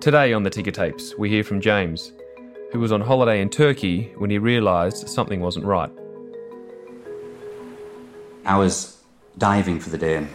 Today 0.00 0.32
on 0.32 0.44
the 0.44 0.48
Ticker 0.48 0.70
Tapes, 0.70 1.14
we 1.18 1.28
hear 1.28 1.44
from 1.44 1.60
James, 1.60 2.12
who 2.72 2.80
was 2.80 2.90
on 2.90 3.02
holiday 3.02 3.42
in 3.42 3.50
Turkey 3.50 4.14
when 4.16 4.30
he 4.30 4.38
realised 4.38 5.06
something 5.06 5.40
wasn't 5.40 5.66
right. 5.66 5.90
I 8.46 8.56
was 8.56 9.02
diving 9.36 9.78
for 9.78 9.90
the 9.90 9.98
day 9.98 10.26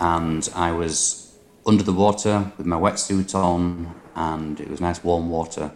and 0.00 0.48
I 0.56 0.72
was 0.72 1.38
under 1.64 1.84
the 1.84 1.92
water 1.92 2.50
with 2.58 2.66
my 2.66 2.74
wetsuit 2.74 3.32
on 3.32 3.94
and 4.16 4.58
it 4.58 4.68
was 4.68 4.80
nice 4.80 5.04
warm 5.04 5.30
water 5.30 5.70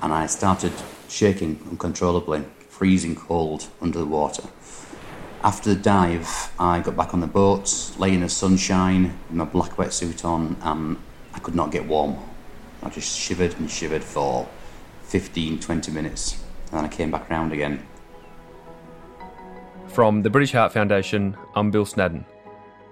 and 0.00 0.12
I 0.12 0.26
started 0.26 0.72
shaking 1.08 1.60
uncontrollably, 1.68 2.44
freezing 2.68 3.16
cold 3.16 3.66
under 3.80 3.98
the 3.98 4.06
water. 4.06 4.44
After 5.42 5.74
the 5.74 5.80
dive, 5.80 6.52
I 6.56 6.78
got 6.78 6.96
back 6.96 7.14
on 7.14 7.18
the 7.18 7.26
boat, 7.26 7.96
lay 7.98 8.14
in 8.14 8.20
the 8.20 8.28
sunshine 8.28 9.18
with 9.26 9.36
my 9.38 9.44
black 9.44 9.72
wetsuit 9.72 10.24
on 10.24 10.56
and 10.62 10.98
I 11.34 11.40
could 11.40 11.56
not 11.56 11.72
get 11.72 11.88
warm. 11.88 12.29
I 12.82 12.88
just 12.88 13.18
shivered 13.18 13.58
and 13.58 13.70
shivered 13.70 14.02
for 14.02 14.48
15, 15.04 15.60
20 15.60 15.92
minutes, 15.92 16.42
and 16.70 16.78
then 16.78 16.84
I 16.84 16.88
came 16.88 17.10
back 17.10 17.28
round 17.28 17.52
again. 17.52 17.86
From 19.88 20.22
the 20.22 20.30
British 20.30 20.52
Heart 20.52 20.72
Foundation, 20.72 21.36
I'm 21.54 21.70
Bill 21.70 21.84
Snadden. 21.84 22.24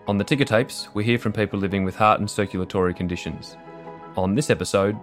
On 0.09 0.19
the 0.19 0.25
ticker 0.25 0.45
tapes, 0.45 0.89
we 0.95 1.05
hear 1.05 1.19
from 1.19 1.33
people 1.33 1.59
living 1.59 1.85
with 1.85 1.95
heart 1.95 2.21
and 2.21 2.29
circulatory 2.29 2.93
conditions. 2.93 3.57
On 4.17 4.35
this 4.35 4.51
episode, 4.51 4.97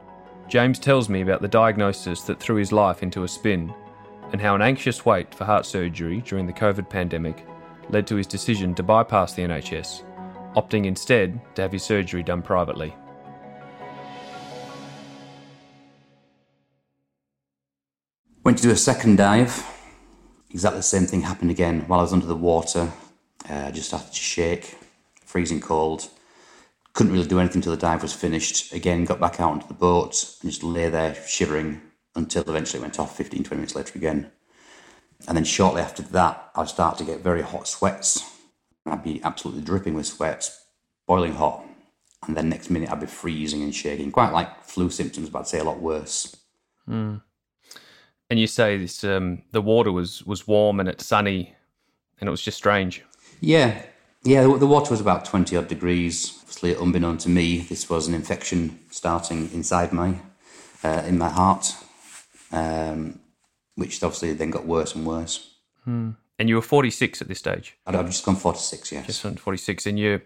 James 0.48 0.78
tells 0.78 1.10
me 1.10 1.22
about 1.22 1.42
the 1.42 1.48
diagnosis 1.48 2.22
that 2.24 2.40
threw 2.40 2.58
his 2.58 2.72
life 2.72 3.02
into 3.02 3.24
a 3.24 3.28
spin 3.28 3.74
and 4.32 4.42
how 4.42 4.56
an 4.56 4.62
anxious 4.62 5.06
wait 5.06 5.34
for 5.34 5.46
heart 5.46 5.66
surgery 5.66 6.22
during 6.22 6.46
the 6.46 6.54
COVID 6.54 6.90
pandemic 6.90 7.46
led 7.90 8.06
to 8.08 8.16
his 8.16 8.28
decision 8.28 8.76
to 8.76 8.84
bypass 8.84 9.34
the 9.34 9.44
NHS, 9.44 10.04
opting 10.56 10.86
instead 10.86 11.40
to 11.56 11.62
have 11.62 11.72
his 11.72 11.84
surgery 11.84 12.24
done 12.24 12.42
privately. 12.42 12.94
Went 18.46 18.60
to 18.60 18.64
do 18.64 18.70
a 18.70 18.78
second 18.78 19.16
dive. 19.16 19.66
Exactly 20.52 20.78
the 20.78 20.84
same 20.84 21.08
thing 21.08 21.24
happened 21.24 21.50
again 21.50 21.82
while 21.88 22.00
I 22.00 22.04
was 22.04 22.14
under 22.14 22.28
the 22.28 22.36
water. 22.36 22.92
Uh, 23.50 23.72
just 23.72 23.88
started 23.88 24.14
to 24.14 24.20
shake, 24.20 24.78
freezing 25.26 25.60
cold. 25.60 26.08
Couldn't 26.94 27.12
really 27.12 27.28
do 27.28 27.40
anything 27.40 27.58
until 27.58 27.72
the 27.72 27.82
dive 27.82 28.04
was 28.04 28.14
finished. 28.14 28.72
Again, 28.72 29.04
got 29.04 29.20
back 29.20 29.40
out 29.40 29.50
onto 29.50 29.68
the 29.68 29.74
boat 29.74 30.38
and 30.44 30.52
just 30.52 30.62
lay 30.62 30.90
there 30.90 31.16
shivering 31.28 31.82
until 32.16 32.44
eventually 32.44 32.82
it 32.82 32.84
went 32.84 33.00
off 33.00 33.18
15, 33.18 33.46
20 33.46 33.56
minutes 33.56 33.76
later 33.76 33.94
again. 33.96 34.32
And 35.28 35.36
then 35.36 35.44
shortly 35.44 35.82
after 35.82 36.04
that, 36.04 36.52
I'd 36.56 36.70
start 36.70 37.00
to 37.00 37.04
get 37.04 37.22
very 37.22 37.42
hot 37.42 37.68
sweats. 37.68 38.32
I'd 38.86 39.04
be 39.04 39.24
absolutely 39.24 39.64
dripping 39.64 39.96
with 39.96 40.06
sweats, 40.06 40.66
boiling 41.08 41.34
hot. 41.34 41.66
And 42.28 42.38
then 42.38 42.50
next 42.50 42.70
minute, 42.70 42.92
I'd 42.92 43.00
be 43.00 43.08
freezing 43.08 43.64
and 43.64 43.74
shaking, 43.74 44.12
quite 44.12 44.34
like 44.34 44.64
flu 44.64 44.92
symptoms, 44.92 45.32
but 45.32 45.40
I'd 45.40 45.48
say 45.48 45.58
a 45.58 45.64
lot 45.64 45.80
worse. 45.80 46.38
Mm. 46.88 47.24
And 48.30 48.40
you 48.40 48.48
say 48.48 48.78
this 48.78 49.04
um, 49.04 49.44
the 49.52 49.62
water 49.62 49.92
was 49.92 50.24
was 50.26 50.48
warm 50.48 50.80
and 50.80 50.90
it's 50.90 51.06
sunny, 51.06 51.54
and 52.20 52.28
it 52.28 52.32
was 52.32 52.42
just 52.42 52.58
strange. 52.58 53.04
Yeah, 53.40 53.84
yeah. 54.24 54.42
The, 54.42 54.58
the 54.58 54.68
water 54.68 54.92
was 54.92 55.00
about 55.02 55.26
twenty 55.26 55.56
odd 55.56 55.68
degrees. 55.68 56.34
Obviously, 56.42 56.76
unbeknown 56.76 57.18
to 57.20 57.30
me, 57.30 57.60
this 57.60 57.88
was 57.88 58.08
an 58.08 58.14
infection 58.16 58.80
starting 58.90 59.52
inside 59.54 59.94
my 59.94 60.16
uh, 60.84 61.04
in 61.06 61.20
my 61.20 61.30
heart, 61.30 61.76
um, 62.52 63.20
which 63.76 64.02
obviously 64.02 64.34
then 64.34 64.50
got 64.50 64.66
worse 64.66 64.96
and 64.96 65.06
worse. 65.06 65.54
Hmm. 65.84 66.12
And 66.40 66.50
you 66.50 66.56
were 66.56 66.64
forty 66.64 66.90
six 66.90 67.22
at 67.22 67.28
this 67.28 67.40
stage. 67.40 67.78
I'd, 67.86 67.96
I've 67.96 68.08
just 68.08 68.26
gone 68.26 68.38
forty 68.38 68.60
six. 68.60 68.92
Yes, 68.92 69.06
just 69.06 69.26
on 69.26 69.36
forty 69.36 69.60
six, 69.60 69.86
and 69.86 70.00
you're 70.00 70.24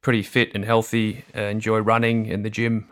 pretty 0.00 0.22
fit 0.22 0.54
and 0.54 0.64
healthy. 0.64 1.24
Uh, 1.36 1.42
enjoy 1.42 1.80
running 1.80 2.24
in 2.26 2.44
the 2.44 2.50
gym. 2.50 2.88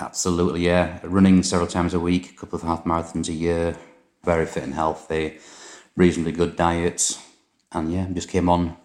Absolutely, 0.00 0.64
yeah. 0.64 1.00
Running 1.02 1.42
several 1.42 1.68
times 1.68 1.92
a 1.92 2.00
week, 2.00 2.30
a 2.30 2.34
couple 2.34 2.56
of 2.56 2.62
half 2.62 2.84
marathons 2.84 3.28
a 3.28 3.32
year, 3.32 3.76
very 4.24 4.46
fit 4.46 4.62
and 4.62 4.74
healthy, 4.74 5.38
reasonably 5.96 6.32
good 6.32 6.54
diet, 6.56 7.18
and 7.72 7.92
yeah, 7.92 8.06
just 8.12 8.28
came 8.28 8.48
on 8.48 8.76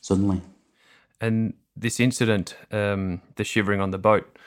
suddenly. 0.00 0.42
And 1.20 1.54
this 1.74 1.98
incident, 2.00 2.56
um, 2.70 3.22
the 3.36 3.44
shivering 3.44 3.80
on 3.80 3.90
the 3.90 3.98
boat 3.98 4.38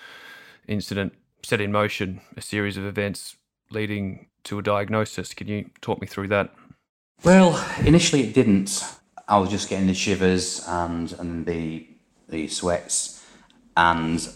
incident, 0.68 1.14
set 1.44 1.62
in 1.62 1.72
motion 1.72 2.22
a 2.38 2.42
series 2.42 2.78
of 2.78 2.86
events 2.86 3.38
leading 3.72 4.28
to 4.44 4.60
a 4.60 4.62
diagnosis. 4.62 5.34
Can 5.34 5.48
you 5.48 5.70
talk 5.82 6.02
me 6.02 6.08
through 6.08 6.28
that? 6.30 6.54
Well, 7.24 7.64
initially 7.86 8.22
it 8.24 8.34
didn't. 8.34 8.84
I 9.28 9.38
was 9.38 9.50
just 9.50 9.70
getting 9.70 9.88
the 9.88 9.94
shivers 9.94 10.64
and 10.68 11.12
and 11.14 11.46
the 11.46 11.88
the 12.30 12.48
sweats, 12.48 13.26
and 13.76 14.28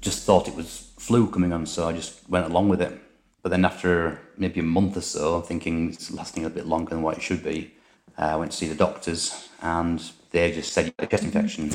just 0.00 0.24
thought 0.24 0.48
it 0.48 0.54
was 0.54 0.83
flu 1.04 1.26
coming 1.28 1.52
on, 1.52 1.66
so 1.66 1.86
I 1.86 1.92
just 1.92 2.26
went 2.30 2.46
along 2.46 2.70
with 2.70 2.80
it. 2.80 2.98
But 3.42 3.50
then 3.50 3.66
after 3.66 4.18
maybe 4.38 4.60
a 4.60 4.62
month 4.62 4.96
or 4.96 5.02
so, 5.02 5.42
thinking 5.42 5.90
it's 5.90 6.10
lasting 6.10 6.46
a 6.46 6.50
bit 6.50 6.66
longer 6.66 6.90
than 6.90 7.02
what 7.02 7.18
it 7.18 7.22
should 7.22 7.44
be, 7.44 7.74
uh, 8.18 8.22
I 8.22 8.36
went 8.36 8.52
to 8.52 8.56
see 8.56 8.68
the 8.68 8.74
doctors 8.74 9.50
and 9.60 10.02
they 10.30 10.50
just 10.50 10.72
said 10.72 10.86
you 10.86 10.92
had 10.98 11.08
a 11.08 11.10
chest 11.10 11.24
infection. 11.24 11.70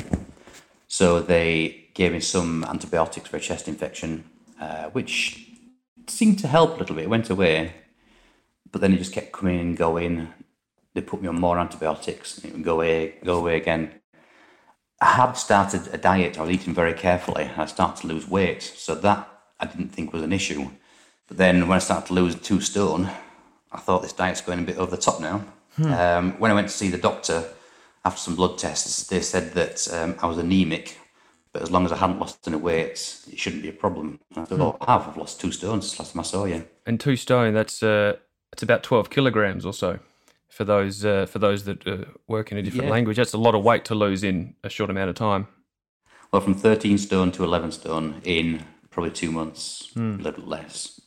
So 0.88 1.20
they 1.20 1.86
gave 1.94 2.12
me 2.12 2.18
some 2.18 2.64
antibiotics 2.64 3.28
for 3.28 3.36
a 3.36 3.40
chest 3.40 3.68
infection, 3.68 4.24
uh, 4.60 4.90
which 4.90 5.46
seemed 6.08 6.40
to 6.40 6.48
help 6.48 6.74
a 6.74 6.78
little 6.80 6.96
bit. 6.96 7.04
It 7.04 7.10
went 7.10 7.30
away, 7.30 7.72
but 8.72 8.80
then 8.80 8.92
it 8.92 8.98
just 8.98 9.12
kept 9.12 9.30
coming 9.30 9.60
and 9.60 9.76
going. 9.76 10.26
They 10.94 11.02
put 11.02 11.22
me 11.22 11.28
on 11.28 11.40
more 11.40 11.56
antibiotics, 11.56 12.36
and 12.36 12.46
it 12.46 12.52
would 12.52 12.64
go 12.64 12.74
away, 12.74 13.14
go 13.22 13.38
away 13.38 13.56
again. 13.58 13.99
I 15.00 15.12
had 15.12 15.32
started 15.32 15.88
a 15.92 15.98
diet. 15.98 16.38
I 16.38 16.42
was 16.42 16.50
eating 16.50 16.74
very 16.74 16.92
carefully. 16.92 17.44
And 17.44 17.62
I 17.62 17.66
started 17.66 18.00
to 18.02 18.06
lose 18.06 18.28
weight, 18.28 18.62
so 18.62 18.94
that 18.96 19.28
I 19.58 19.66
didn't 19.66 19.88
think 19.88 20.12
was 20.12 20.22
an 20.22 20.32
issue. 20.32 20.68
But 21.28 21.36
then 21.38 21.68
when 21.68 21.76
I 21.76 21.80
started 21.80 22.06
to 22.08 22.14
lose 22.14 22.34
two 22.34 22.60
stone, 22.60 23.10
I 23.72 23.78
thought 23.78 24.02
this 24.02 24.12
diet's 24.12 24.40
going 24.40 24.58
a 24.58 24.62
bit 24.62 24.76
over 24.78 24.90
the 24.90 25.00
top 25.00 25.20
now. 25.20 25.44
Hmm. 25.76 25.92
Um, 25.92 26.32
when 26.38 26.50
I 26.50 26.54
went 26.54 26.68
to 26.68 26.74
see 26.74 26.88
the 26.88 26.98
doctor 26.98 27.44
after 28.04 28.18
some 28.18 28.36
blood 28.36 28.58
tests, 28.58 29.06
they 29.06 29.20
said 29.20 29.52
that 29.52 29.86
um, 29.92 30.16
I 30.20 30.26
was 30.26 30.38
anemic, 30.38 30.98
but 31.52 31.62
as 31.62 31.70
long 31.70 31.84
as 31.84 31.92
I 31.92 31.96
hadn't 31.96 32.18
lost 32.18 32.46
any 32.48 32.56
weight, 32.56 33.24
it 33.30 33.38
shouldn't 33.38 33.62
be 33.62 33.68
a 33.68 33.72
problem. 33.72 34.20
I 34.36 34.44
said, 34.44 34.60
"Oh, 34.60 34.76
I 34.80 34.92
have. 34.92 35.08
I've 35.08 35.16
lost 35.16 35.40
two 35.40 35.52
stones 35.52 35.86
since 35.86 35.98
last 35.98 36.12
time 36.12 36.20
I 36.20 36.24
saw 36.24 36.44
you." 36.44 36.66
And 36.86 36.98
two 36.98 37.16
stone, 37.16 37.54
that's 37.54 37.82
uh, 37.82 38.16
it's 38.52 38.62
about 38.62 38.82
twelve 38.82 39.10
kilograms 39.10 39.64
or 39.64 39.72
so. 39.72 40.00
For 40.50 40.64
those 40.64 41.04
uh, 41.04 41.26
for 41.26 41.38
those 41.38 41.64
that 41.64 41.86
uh, 41.86 42.04
work 42.26 42.52
in 42.52 42.58
a 42.58 42.62
different 42.62 42.86
yeah. 42.86 42.90
language, 42.90 43.16
that's 43.16 43.32
a 43.32 43.38
lot 43.38 43.54
of 43.54 43.62
weight 43.62 43.84
to 43.86 43.94
lose 43.94 44.22
in 44.22 44.54
a 44.62 44.68
short 44.68 44.90
amount 44.90 45.08
of 45.08 45.16
time. 45.16 45.46
Well, 46.32 46.42
from 46.42 46.54
thirteen 46.54 46.98
stone 46.98 47.32
to 47.32 47.44
eleven 47.44 47.72
stone 47.72 48.20
in 48.24 48.64
probably 48.90 49.12
two 49.12 49.30
months, 49.30 49.90
hmm. 49.94 50.16
a 50.20 50.22
little 50.22 50.44
less. 50.44 51.00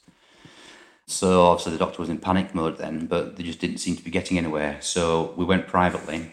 So 1.06 1.46
obviously 1.46 1.74
the 1.74 1.78
doctor 1.78 2.00
was 2.00 2.10
in 2.10 2.18
panic 2.18 2.56
mode 2.56 2.78
then, 2.78 3.08
but 3.08 3.36
they 3.36 3.44
just 3.44 3.60
didn't 3.60 3.78
seem 3.78 3.96
to 3.96 4.04
be 4.04 4.10
getting 4.10 4.38
anywhere. 4.38 4.78
So 4.80 5.34
we 5.36 5.46
went 5.46 5.68
privately. 5.68 6.32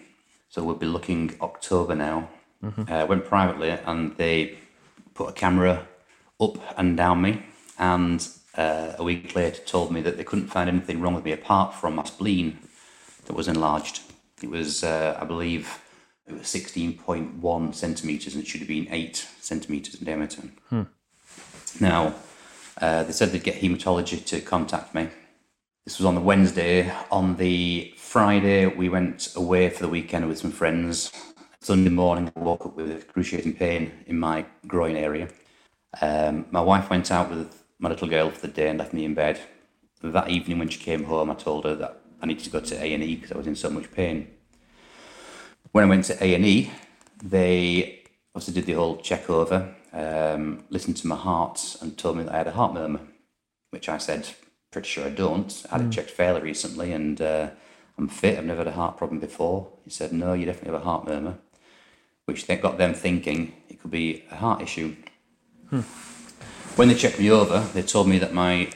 So 0.48 0.64
we'll 0.64 0.76
be 0.76 0.86
looking 0.86 1.36
October 1.40 1.94
now. 1.94 2.28
Mm-hmm. 2.62 2.92
Uh, 2.92 3.06
went 3.06 3.24
privately 3.24 3.70
and 3.70 4.16
they 4.16 4.58
put 5.14 5.30
a 5.30 5.32
camera 5.32 5.86
up 6.40 6.58
and 6.78 6.96
down 6.96 7.22
me. 7.22 7.42
And 7.78 8.26
uh, 8.56 8.92
a 8.98 9.02
week 9.02 9.34
later 9.34 9.62
told 9.64 9.90
me 9.90 10.00
that 10.02 10.16
they 10.16 10.24
couldn't 10.24 10.48
find 10.48 10.68
anything 10.68 11.00
wrong 11.00 11.14
with 11.14 11.24
me 11.24 11.32
apart 11.32 11.74
from 11.74 11.96
my 11.96 12.04
spleen 12.04 12.58
that 13.30 13.36
was 13.36 13.46
enlarged. 13.46 14.00
It 14.42 14.50
was, 14.50 14.82
uh, 14.82 15.16
I 15.20 15.24
believe, 15.24 15.80
it 16.26 16.32
was 16.32 16.42
16.1 16.42 17.74
centimetres 17.76 18.34
and 18.34 18.42
it 18.42 18.48
should 18.48 18.58
have 18.58 18.66
been 18.66 18.88
8 18.90 19.28
centimetres 19.40 19.94
in 19.94 20.04
diameter. 20.04 20.42
Hmm. 20.68 20.82
Now, 21.78 22.16
uh, 22.80 23.04
they 23.04 23.12
said 23.12 23.30
they'd 23.30 23.44
get 23.44 23.60
haematology 23.62 24.24
to 24.26 24.40
contact 24.40 24.96
me. 24.96 25.10
This 25.84 26.00
was 26.00 26.06
on 26.06 26.16
the 26.16 26.20
Wednesday. 26.20 26.92
On 27.12 27.36
the 27.36 27.94
Friday, 27.96 28.66
we 28.66 28.88
went 28.88 29.28
away 29.36 29.70
for 29.70 29.82
the 29.82 29.88
weekend 29.88 30.26
with 30.26 30.38
some 30.38 30.50
friends. 30.50 31.12
Sunday 31.60 31.90
morning, 31.90 32.32
I 32.34 32.40
woke 32.40 32.66
up 32.66 32.74
with 32.74 32.90
excruciating 32.90 33.54
pain 33.54 33.92
in 34.08 34.18
my 34.18 34.44
groin 34.66 34.96
area. 34.96 35.28
Um, 36.02 36.46
my 36.50 36.60
wife 36.60 36.90
went 36.90 37.12
out 37.12 37.30
with 37.30 37.62
my 37.78 37.90
little 37.90 38.08
girl 38.08 38.28
for 38.30 38.40
the 38.40 38.52
day 38.52 38.70
and 38.70 38.78
left 38.80 38.92
me 38.92 39.04
in 39.04 39.14
bed. 39.14 39.40
That 40.02 40.30
evening, 40.30 40.58
when 40.58 40.68
she 40.68 40.80
came 40.80 41.04
home, 41.04 41.30
I 41.30 41.34
told 41.34 41.64
her 41.64 41.76
that 41.76 41.99
I 42.22 42.26
needed 42.26 42.44
to 42.44 42.50
go 42.50 42.60
to 42.60 42.82
A 42.82 42.94
and 42.94 43.02
E 43.02 43.16
because 43.16 43.32
I 43.32 43.36
was 43.36 43.46
in 43.46 43.56
so 43.56 43.70
much 43.70 43.90
pain. 43.92 44.28
When 45.72 45.84
I 45.84 45.88
went 45.88 46.04
to 46.06 46.24
A 46.24 46.34
and 46.34 46.44
E, 46.44 46.70
they 47.22 48.02
obviously 48.34 48.54
did 48.54 48.66
the 48.66 48.74
whole 48.74 48.96
check 48.98 49.28
over 49.30 49.74
um, 49.92 50.64
listened 50.70 50.96
to 50.98 51.06
my 51.06 51.16
heart 51.16 51.76
and 51.80 51.96
told 51.96 52.16
me 52.16 52.24
that 52.24 52.34
I 52.34 52.38
had 52.38 52.46
a 52.46 52.52
heart 52.52 52.74
murmur, 52.74 53.00
which 53.70 53.88
I 53.88 53.98
said, 53.98 54.28
pretty 54.70 54.88
sure 54.88 55.06
I 55.06 55.10
don't. 55.10 55.64
I 55.70 55.78
had 55.78 55.86
mm. 55.86 55.88
it 55.88 55.92
checked 55.92 56.10
fairly 56.10 56.40
recently 56.40 56.92
and 56.92 57.20
uh, 57.20 57.50
I'm 57.98 58.08
fit. 58.08 58.38
I've 58.38 58.44
never 58.44 58.60
had 58.60 58.68
a 58.68 58.72
heart 58.72 58.96
problem 58.96 59.20
before. 59.20 59.68
He 59.84 59.90
said, 59.90 60.12
no, 60.12 60.32
you 60.32 60.46
definitely 60.46 60.72
have 60.72 60.82
a 60.82 60.84
heart 60.84 61.06
murmur, 61.06 61.38
which 62.26 62.46
they 62.46 62.56
got 62.56 62.78
them 62.78 62.94
thinking 62.94 63.54
it 63.68 63.80
could 63.80 63.90
be 63.90 64.24
a 64.30 64.36
heart 64.36 64.62
issue. 64.62 64.94
Hmm. 65.70 65.80
When 66.76 66.88
they 66.88 66.94
checked 66.94 67.18
me 67.18 67.30
over, 67.30 67.60
they 67.74 67.82
told 67.82 68.08
me 68.08 68.18
that 68.18 68.32
my 68.32 68.70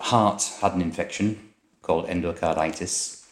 heart 0.00 0.50
had 0.60 0.74
an 0.74 0.82
infection 0.82 1.53
called 1.84 2.08
endocarditis, 2.08 3.26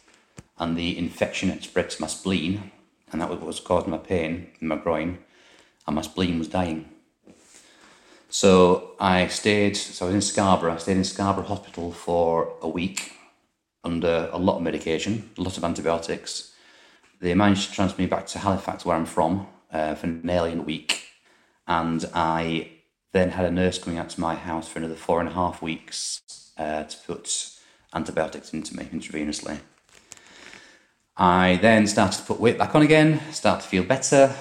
and 0.57 0.77
the 0.77 0.97
infection 0.97 1.49
had 1.49 1.63
spread 1.63 1.89
to 1.89 2.01
my 2.01 2.07
spleen, 2.07 2.71
and 3.11 3.21
that 3.21 3.29
was 3.29 3.39
what 3.39 3.47
was 3.47 3.59
causing 3.59 3.91
my 3.91 3.97
pain 3.97 4.51
in 4.61 4.67
my 4.67 4.77
groin, 4.77 5.17
and 5.87 5.95
my 5.95 6.01
spleen 6.01 6.39
was 6.39 6.47
dying. 6.47 6.89
So 8.29 8.95
I 8.99 9.27
stayed, 9.27 9.77
so 9.77 10.05
I 10.05 10.07
was 10.07 10.15
in 10.15 10.21
Scarborough, 10.21 10.73
I 10.73 10.77
stayed 10.77 10.97
in 10.97 11.03
Scarborough 11.03 11.45
Hospital 11.45 11.91
for 11.91 12.55
a 12.61 12.67
week 12.67 13.13
under 13.83 14.29
a 14.31 14.37
lot 14.37 14.57
of 14.57 14.63
medication, 14.63 15.29
a 15.37 15.41
lot 15.41 15.57
of 15.57 15.63
antibiotics. 15.63 16.53
They 17.19 17.33
managed 17.35 17.69
to 17.69 17.75
transfer 17.75 18.01
me 18.01 18.07
back 18.07 18.25
to 18.27 18.39
Halifax, 18.39 18.85
where 18.85 18.95
I'm 18.95 19.05
from, 19.05 19.47
uh, 19.71 19.95
for 19.95 20.07
nearly 20.07 20.53
a 20.53 20.61
week. 20.61 21.03
And 21.67 22.09
I 22.13 22.71
then 23.11 23.29
had 23.29 23.45
a 23.45 23.51
nurse 23.51 23.77
coming 23.77 23.99
out 23.99 24.09
to 24.09 24.21
my 24.21 24.35
house 24.35 24.67
for 24.67 24.79
another 24.79 24.95
four 24.95 25.19
and 25.19 25.29
a 25.29 25.33
half 25.33 25.61
weeks 25.61 26.21
uh, 26.57 26.83
to 26.83 26.97
put 27.05 27.52
antibiotics 27.93 28.53
into 28.53 28.75
me 28.75 28.85
intravenously. 28.85 29.59
I 31.15 31.59
then 31.61 31.85
started 31.87 32.17
to 32.19 32.23
put 32.25 32.39
weight 32.39 32.57
back 32.57 32.73
on 32.75 32.81
again, 32.81 33.21
started 33.31 33.63
to 33.63 33.67
feel 33.69 33.83
better, 33.83 34.33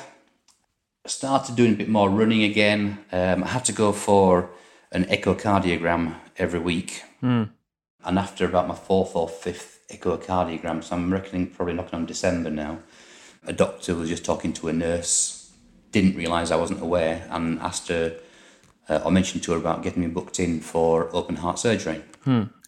started 1.06 1.56
doing 1.56 1.74
a 1.74 1.76
bit 1.76 1.88
more 1.88 2.08
running 2.08 2.42
again. 2.42 2.98
Um, 3.12 3.44
I 3.44 3.48
had 3.48 3.64
to 3.66 3.72
go 3.72 3.92
for 3.92 4.50
an 4.90 5.04
echocardiogram 5.04 6.14
every 6.38 6.60
week. 6.60 7.02
And 8.04 8.18
after 8.18 8.44
about 8.44 8.68
my 8.68 8.74
fourth 8.74 9.14
or 9.14 9.28
fifth 9.28 9.80
echocardiogram, 9.90 10.82
so 10.82 10.96
I'm 10.96 11.12
reckoning 11.12 11.48
probably 11.48 11.74
knocking 11.74 11.98
on 11.98 12.06
December 12.06 12.50
now, 12.50 12.78
a 13.46 13.52
doctor 13.52 13.94
was 13.94 14.08
just 14.08 14.24
talking 14.24 14.52
to 14.54 14.68
a 14.68 14.72
nurse, 14.72 15.52
didn't 15.90 16.16
realise 16.16 16.50
I 16.50 16.56
wasn't 16.56 16.80
aware, 16.80 17.26
and 17.30 17.60
asked 17.60 17.88
her, 17.88 18.16
uh, 18.88 19.00
or 19.04 19.10
mentioned 19.10 19.42
to 19.44 19.52
her 19.52 19.58
about 19.58 19.82
getting 19.82 20.02
me 20.02 20.08
booked 20.08 20.40
in 20.40 20.60
for 20.60 21.14
open 21.14 21.36
heart 21.36 21.58
surgery. 21.58 22.02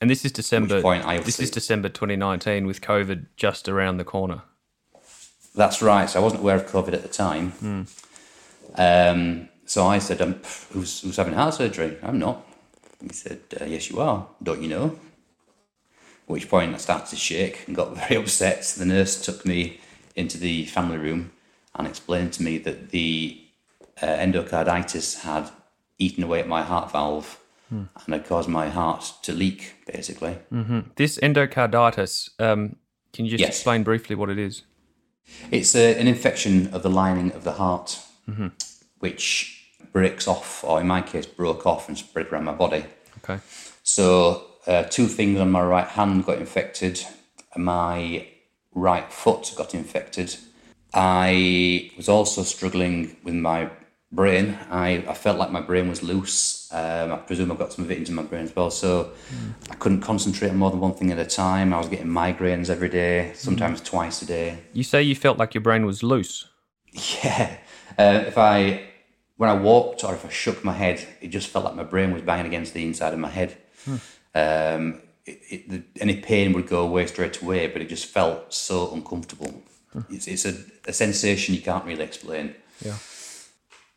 And 0.00 0.10
this 0.10 0.24
is 0.24 0.32
December. 0.32 0.80
point 0.82 1.04
this 1.24 1.40
is 1.40 1.50
December 1.50 1.88
2019 1.88 2.66
with 2.66 2.80
COVID 2.80 3.26
just 3.36 3.68
around 3.68 3.98
the 3.98 4.04
corner. 4.04 4.42
That's 5.54 5.80
right. 5.80 6.10
So 6.10 6.20
I 6.20 6.22
wasn't 6.22 6.42
aware 6.42 6.56
of 6.56 6.66
COVID 6.66 6.92
at 6.92 7.02
the 7.02 7.08
time. 7.08 7.86
Um, 8.76 9.48
so 9.66 9.86
I 9.86 9.98
said, 9.98 10.20
um, 10.20 10.40
who's, 10.72 11.00
who's 11.00 11.16
having 11.16 11.34
heart 11.34 11.54
surgery? 11.54 11.96
I'm 12.02 12.18
not. 12.18 12.44
He 13.00 13.10
said, 13.10 13.40
uh, 13.60 13.64
yes, 13.64 13.90
you 13.90 14.00
are. 14.00 14.26
Don't 14.42 14.62
you 14.62 14.68
know? 14.68 14.86
At 14.86 16.30
which 16.30 16.48
point 16.48 16.74
I 16.74 16.78
started 16.78 17.08
to 17.10 17.16
shake 17.16 17.66
and 17.66 17.76
got 17.76 17.94
very 18.08 18.16
upset. 18.16 18.62
The 18.76 18.84
nurse 18.84 19.24
took 19.24 19.46
me 19.46 19.80
into 20.16 20.38
the 20.38 20.64
family 20.66 20.98
room 20.98 21.32
and 21.74 21.86
explained 21.86 22.32
to 22.34 22.42
me 22.42 22.58
that 22.58 22.90
the 22.90 23.40
uh, 24.02 24.06
endocarditis 24.06 25.20
had 25.22 25.50
eaten 25.98 26.24
away 26.24 26.40
at 26.40 26.48
my 26.48 26.62
heart 26.62 26.90
valve 26.90 27.38
and 28.06 28.14
it 28.14 28.26
caused 28.26 28.48
my 28.48 28.68
heart 28.68 29.12
to 29.22 29.32
leak, 29.32 29.74
basically. 29.86 30.38
This 30.96 31.18
endocarditis, 31.18 32.30
um, 32.40 32.76
can 33.12 33.24
you 33.24 33.30
just 33.32 33.40
Yes. 33.40 33.48
explain 33.56 33.82
briefly 33.82 34.16
what 34.16 34.30
it 34.30 34.38
is? 34.38 34.62
It's 35.50 35.74
a, 35.74 35.98
an 35.98 36.06
infection 36.06 36.68
of 36.74 36.82
the 36.82 36.90
lining 36.90 37.32
of 37.32 37.44
the 37.44 37.52
heart, 37.52 37.98
which 38.98 39.60
breaks 39.92 40.26
off, 40.28 40.64
or 40.64 40.80
in 40.80 40.86
my 40.86 41.00
case, 41.02 41.26
broke 41.26 41.66
off 41.66 41.88
and 41.88 41.96
spread 41.96 42.26
around 42.28 42.44
my 42.44 42.52
body. 42.54 42.84
Okay. 43.22 43.40
So, 43.82 44.44
uh, 44.66 44.84
two 44.84 45.06
fingers 45.08 45.40
on 45.40 45.50
my 45.50 45.62
right 45.62 45.86
hand 45.86 46.24
got 46.26 46.38
infected, 46.38 47.04
my 47.56 48.26
right 48.74 49.12
foot 49.12 49.52
got 49.56 49.74
infected. 49.74 50.36
I 50.92 51.90
was 51.96 52.08
also 52.08 52.42
struggling 52.42 53.16
with 53.24 53.34
my 53.34 53.68
brain. 54.14 54.58
I, 54.70 55.04
I 55.08 55.14
felt 55.14 55.38
like 55.38 55.50
my 55.50 55.60
brain 55.60 55.88
was 55.88 56.02
loose. 56.02 56.68
Um, 56.72 57.12
I 57.12 57.16
presume 57.16 57.50
I've 57.50 57.58
got 57.58 57.72
some 57.72 57.84
of 57.84 57.90
it 57.90 57.98
into 57.98 58.12
my 58.12 58.22
brain 58.22 58.44
as 58.44 58.54
well. 58.54 58.70
So 58.70 59.12
I 59.70 59.74
couldn't 59.74 60.00
concentrate 60.00 60.50
on 60.50 60.56
more 60.56 60.70
than 60.70 60.80
one 60.80 60.94
thing 60.94 61.10
at 61.10 61.18
a 61.18 61.24
time. 61.24 61.74
I 61.74 61.78
was 61.78 61.88
getting 61.88 62.06
migraines 62.06 62.70
every 62.70 62.88
day, 62.88 63.32
sometimes 63.34 63.80
twice 63.80 64.22
a 64.22 64.26
day. 64.26 64.58
You 64.72 64.84
say 64.84 65.02
you 65.02 65.14
felt 65.14 65.38
like 65.38 65.54
your 65.54 65.62
brain 65.62 65.84
was 65.86 66.02
loose. 66.02 66.46
Yeah. 67.24 67.56
Uh, 67.98 68.22
if 68.26 68.38
I, 68.38 68.84
when 69.36 69.50
I 69.50 69.54
walked 69.54 70.04
or 70.04 70.14
if 70.14 70.24
I 70.24 70.28
shook 70.28 70.62
my 70.62 70.72
head, 70.72 71.04
it 71.20 71.28
just 71.28 71.48
felt 71.48 71.64
like 71.64 71.74
my 71.74 71.82
brain 71.82 72.12
was 72.12 72.22
banging 72.22 72.46
against 72.46 72.72
the 72.72 72.84
inside 72.86 73.12
of 73.12 73.18
my 73.18 73.30
head. 73.30 73.56
Um, 74.32 75.00
it, 75.26 75.40
it, 75.50 75.68
the, 75.68 75.82
any 76.00 76.20
pain 76.20 76.52
would 76.52 76.68
go 76.68 76.84
away 76.84 77.06
straight 77.06 77.42
away, 77.42 77.66
but 77.66 77.82
it 77.82 77.88
just 77.88 78.06
felt 78.06 78.54
so 78.54 78.92
uncomfortable. 78.94 79.62
It's, 80.08 80.28
it's 80.28 80.44
a, 80.44 80.54
a 80.86 80.92
sensation 80.92 81.54
you 81.54 81.62
can't 81.62 81.84
really 81.84 82.04
explain. 82.04 82.54
Yeah. 82.84 82.96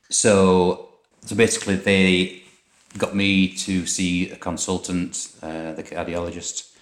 So, 0.09 0.89
so 1.25 1.35
basically, 1.35 1.75
they 1.75 2.43
got 2.97 3.15
me 3.15 3.49
to 3.49 3.85
see 3.85 4.31
a 4.31 4.35
consultant, 4.37 5.29
uh, 5.41 5.73
the 5.73 5.83
cardiologist, 5.83 6.75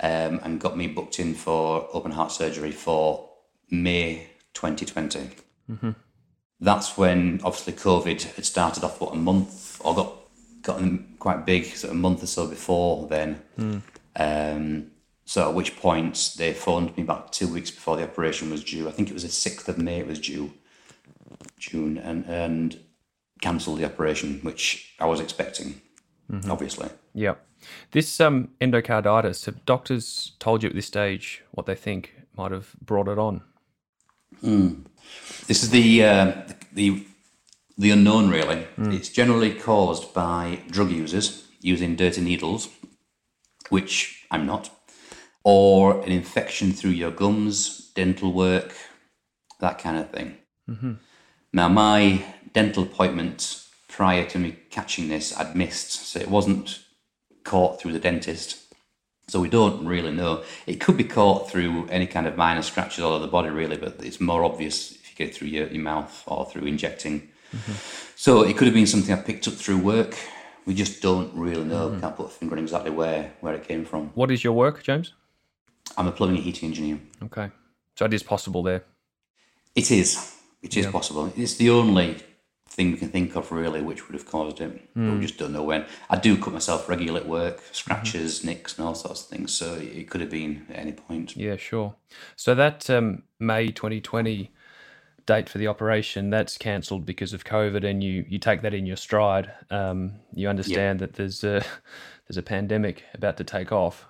um, 0.00 0.40
and 0.42 0.60
got 0.60 0.76
me 0.76 0.88
booked 0.88 1.18
in 1.20 1.34
for 1.34 1.88
open 1.92 2.10
heart 2.12 2.32
surgery 2.32 2.72
for 2.72 3.28
May 3.70 4.28
2020. 4.54 5.30
That's 6.60 6.96
when 6.96 7.40
obviously 7.42 7.72
COVID 7.72 8.34
had 8.34 8.44
started 8.44 8.84
off 8.84 9.00
what 9.00 9.12
a 9.14 9.16
month 9.16 9.80
or 9.84 9.94
got 9.94 10.12
gotten 10.62 11.16
quite 11.18 11.44
big, 11.44 11.64
so 11.66 11.90
a 11.90 11.94
month 11.94 12.22
or 12.22 12.26
so 12.26 12.46
before 12.46 13.08
then. 13.08 13.42
Um, 14.14 14.90
so 15.24 15.48
at 15.48 15.54
which 15.54 15.76
point 15.76 16.34
they 16.36 16.52
phoned 16.52 16.96
me 16.96 17.02
back 17.02 17.32
two 17.32 17.48
weeks 17.48 17.70
before 17.70 17.96
the 17.96 18.04
operation 18.04 18.50
was 18.50 18.62
due. 18.62 18.88
I 18.88 18.92
think 18.92 19.08
it 19.08 19.14
was 19.14 19.22
the 19.24 19.28
sixth 19.30 19.68
of 19.68 19.78
May. 19.78 19.98
It 20.00 20.06
was 20.06 20.20
due. 20.20 20.52
June 21.58 21.98
and 21.98 22.24
and 22.26 22.78
cancelled 23.40 23.78
the 23.78 23.84
operation, 23.84 24.40
which 24.42 24.94
I 25.00 25.06
was 25.06 25.20
expecting, 25.20 25.80
obviously. 26.48 26.88
Yeah. 27.14 27.34
This 27.90 28.20
um, 28.20 28.48
endocarditis, 28.60 29.46
have 29.46 29.64
doctors 29.64 30.32
told 30.38 30.62
you 30.62 30.68
at 30.68 30.74
this 30.74 30.86
stage 30.86 31.42
what 31.50 31.66
they 31.66 31.74
think 31.74 32.14
might 32.36 32.52
have 32.52 32.74
brought 32.80 33.08
it 33.08 33.18
on? 33.18 33.42
This 35.46 35.62
is 35.62 35.70
the 35.70 36.04
uh, 36.04 36.32
the 36.72 37.06
the 37.76 37.90
unknown. 37.90 38.30
Really, 38.30 38.66
it's 38.96 39.08
generally 39.08 39.54
caused 39.54 40.12
by 40.14 40.60
drug 40.70 40.90
users 40.90 41.46
using 41.60 41.96
dirty 41.96 42.20
needles, 42.20 42.68
which 43.68 44.24
I'm 44.30 44.46
not, 44.46 44.70
or 45.44 46.00
an 46.02 46.10
infection 46.10 46.72
through 46.72 46.92
your 46.92 47.10
gums, 47.10 47.92
dental 47.94 48.32
work, 48.32 48.74
that 49.60 49.78
kind 49.78 49.98
of 49.98 50.10
thing. 50.10 50.36
Now, 51.52 51.68
my 51.68 52.24
dental 52.52 52.82
appointment 52.82 53.62
prior 53.88 54.24
to 54.26 54.38
me 54.38 54.56
catching 54.70 55.08
this, 55.08 55.36
I'd 55.36 55.54
missed, 55.54 55.92
so 55.92 56.18
it 56.18 56.30
wasn't 56.30 56.80
caught 57.44 57.80
through 57.80 57.92
the 57.92 57.98
dentist. 57.98 58.58
So 59.28 59.40
we 59.40 59.48
don't 59.48 59.86
really 59.86 60.12
know. 60.12 60.42
It 60.66 60.80
could 60.80 60.96
be 60.96 61.04
caught 61.04 61.50
through 61.50 61.86
any 61.88 62.06
kind 62.06 62.26
of 62.26 62.36
minor 62.36 62.62
scratches 62.62 63.04
all 63.04 63.12
over 63.12 63.24
the 63.24 63.30
body, 63.30 63.50
really, 63.50 63.76
but 63.76 63.96
it's 64.02 64.20
more 64.20 64.44
obvious 64.44 64.92
if 64.92 65.10
you 65.10 65.16
get 65.16 65.28
it 65.28 65.36
through 65.36 65.48
your, 65.48 65.68
your 65.68 65.82
mouth 65.82 66.22
or 66.26 66.46
through 66.46 66.66
injecting. 66.66 67.28
Mm-hmm. 67.54 67.72
So 68.16 68.42
it 68.42 68.56
could 68.56 68.66
have 68.66 68.74
been 68.74 68.86
something 68.86 69.14
I 69.14 69.20
picked 69.20 69.46
up 69.46 69.54
through 69.54 69.78
work. 69.78 70.16
We 70.64 70.74
just 70.74 71.02
don't 71.02 71.34
really 71.34 71.64
know. 71.64 71.88
We 71.88 72.00
can't 72.00 72.16
put 72.16 72.26
a 72.26 72.30
finger 72.30 72.56
on 72.56 72.62
exactly 72.62 72.90
where, 72.90 73.32
where 73.40 73.54
it 73.54 73.66
came 73.66 73.84
from. 73.84 74.08
What 74.14 74.30
is 74.30 74.42
your 74.42 74.52
work, 74.52 74.82
James? 74.82 75.12
I'm 75.96 76.06
a 76.06 76.12
plumbing 76.12 76.36
and 76.36 76.44
heating 76.44 76.68
engineer. 76.68 77.00
Okay. 77.24 77.50
So 77.96 78.06
it 78.06 78.14
is 78.14 78.22
possible 78.22 78.62
there. 78.62 78.84
It 79.74 79.90
is. 79.90 80.38
It 80.62 80.76
is 80.76 80.86
possible. 80.86 81.32
It's 81.36 81.54
the 81.54 81.70
only 81.70 82.16
thing 82.68 82.92
we 82.92 82.96
can 82.96 83.08
think 83.08 83.36
of 83.36 83.52
really 83.52 83.82
which 83.82 84.08
would 84.08 84.14
have 84.14 84.26
caused 84.26 84.60
it. 84.60 84.88
But 84.94 85.14
we 85.14 85.20
just 85.20 85.38
don't 85.38 85.52
know 85.52 85.62
when. 85.62 85.84
I 86.08 86.16
do 86.16 86.38
cut 86.38 86.52
myself 86.52 86.88
regularly 86.88 87.20
at 87.20 87.28
work, 87.28 87.62
scratches, 87.72 88.44
nicks, 88.44 88.78
and 88.78 88.86
all 88.86 88.94
sorts 88.94 89.22
of 89.22 89.28
things. 89.28 89.52
So 89.52 89.74
it 89.74 90.08
could 90.08 90.20
have 90.20 90.30
been 90.30 90.66
at 90.70 90.76
any 90.76 90.92
point. 90.92 91.36
Yeah, 91.36 91.56
sure. 91.56 91.96
So 92.36 92.54
that 92.54 92.88
um, 92.88 93.24
May 93.38 93.68
2020 93.68 94.50
date 95.26 95.48
for 95.48 95.58
the 95.58 95.68
operation 95.68 96.30
that's 96.30 96.58
cancelled 96.58 97.06
because 97.06 97.32
of 97.32 97.44
COVID, 97.44 97.84
and 97.84 98.02
you 98.02 98.24
you 98.28 98.38
take 98.38 98.62
that 98.62 98.74
in 98.74 98.86
your 98.86 98.96
stride. 98.96 99.52
Um, 99.70 100.14
you 100.32 100.48
understand 100.48 101.00
that 101.00 101.14
there's 101.14 101.44
a 101.44 101.64
there's 102.26 102.38
a 102.38 102.42
pandemic 102.42 103.04
about 103.14 103.36
to 103.36 103.44
take 103.44 103.72
off, 103.72 104.06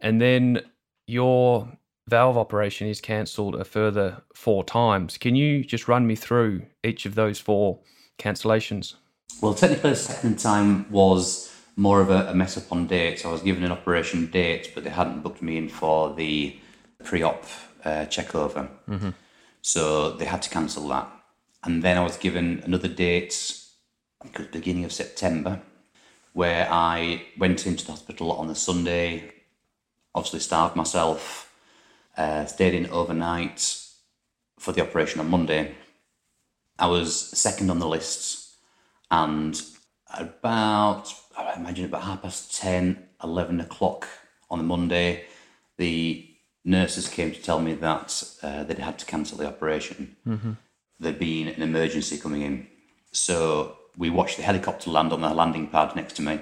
and 0.00 0.20
then 0.20 0.60
your 1.06 1.68
valve 2.08 2.36
operation 2.36 2.86
is 2.86 3.00
cancelled 3.00 3.54
a 3.54 3.64
further 3.64 4.22
four 4.34 4.64
times. 4.64 5.18
Can 5.18 5.34
you 5.36 5.64
just 5.64 5.88
run 5.88 6.06
me 6.06 6.16
through 6.16 6.66
each 6.82 7.06
of 7.06 7.14
those 7.14 7.38
four 7.40 7.80
cancellations? 8.18 8.94
Well, 9.40 9.54
technically, 9.54 9.90
the 9.90 9.96
second 9.96 10.38
time 10.38 10.90
was 10.90 11.52
more 11.76 12.00
of 12.00 12.10
a, 12.10 12.28
a 12.28 12.34
mess 12.34 12.56
up 12.56 12.70
on 12.70 12.86
dates. 12.86 13.24
I 13.24 13.32
was 13.32 13.42
given 13.42 13.64
an 13.64 13.72
operation 13.72 14.26
date, 14.30 14.72
but 14.74 14.84
they 14.84 14.90
hadn't 14.90 15.22
booked 15.22 15.42
me 15.42 15.56
in 15.56 15.68
for 15.68 16.14
the 16.14 16.56
pre-op 17.02 17.44
uh, 17.84 18.06
checkover, 18.06 18.68
so 19.60 20.12
they 20.12 20.24
had 20.24 20.42
to 20.42 20.50
cancel 20.50 20.86
that. 20.88 21.10
And 21.64 21.82
then 21.82 21.98
I 21.98 22.04
was 22.04 22.16
given 22.16 22.62
another 22.64 22.88
date, 22.88 23.34
I 24.20 24.24
think 24.24 24.34
it 24.36 24.38
was 24.38 24.46
the 24.48 24.58
beginning 24.58 24.84
of 24.84 24.92
September, 24.92 25.60
where 26.32 26.68
I 26.70 27.22
went 27.38 27.66
into 27.66 27.84
the 27.84 27.92
hospital 27.92 28.32
on 28.32 28.46
the 28.46 28.54
Sunday. 28.54 29.32
Obviously, 30.14 30.40
starved 30.40 30.76
myself, 30.76 31.52
uh, 32.16 32.46
stayed 32.46 32.74
in 32.74 32.90
overnight 32.90 33.80
for 34.58 34.72
the 34.72 34.82
operation 34.82 35.20
on 35.20 35.28
Monday. 35.28 35.74
I 36.78 36.86
was 36.86 37.14
second 37.14 37.70
on 37.70 37.78
the 37.78 37.88
list 37.88 38.56
and 39.10 39.60
about 40.08 41.12
I 41.36 41.54
imagine 41.54 41.84
about 41.84 42.02
half 42.02 42.22
past 42.22 42.54
10, 42.60 43.02
11 43.22 43.60
o'clock 43.60 44.06
on 44.50 44.58
the 44.58 44.64
Monday, 44.64 45.24
the 45.76 46.28
nurses 46.64 47.08
came 47.08 47.32
to 47.32 47.42
tell 47.42 47.60
me 47.60 47.74
that 47.74 48.22
uh, 48.42 48.64
they'd 48.64 48.78
had 48.78 48.98
to 49.00 49.06
cancel 49.06 49.38
the 49.38 49.46
operation. 49.46 50.16
There'd 51.00 51.18
been 51.18 51.48
an 51.48 51.62
emergency 51.62 52.18
coming 52.18 52.42
in. 52.42 52.66
So 53.10 53.76
we 53.96 54.10
watched 54.10 54.36
the 54.36 54.42
helicopter 54.42 54.90
land 54.90 55.12
on 55.12 55.20
the 55.20 55.34
landing 55.34 55.68
pad 55.68 55.94
next 55.96 56.14
to 56.16 56.22
me, 56.22 56.40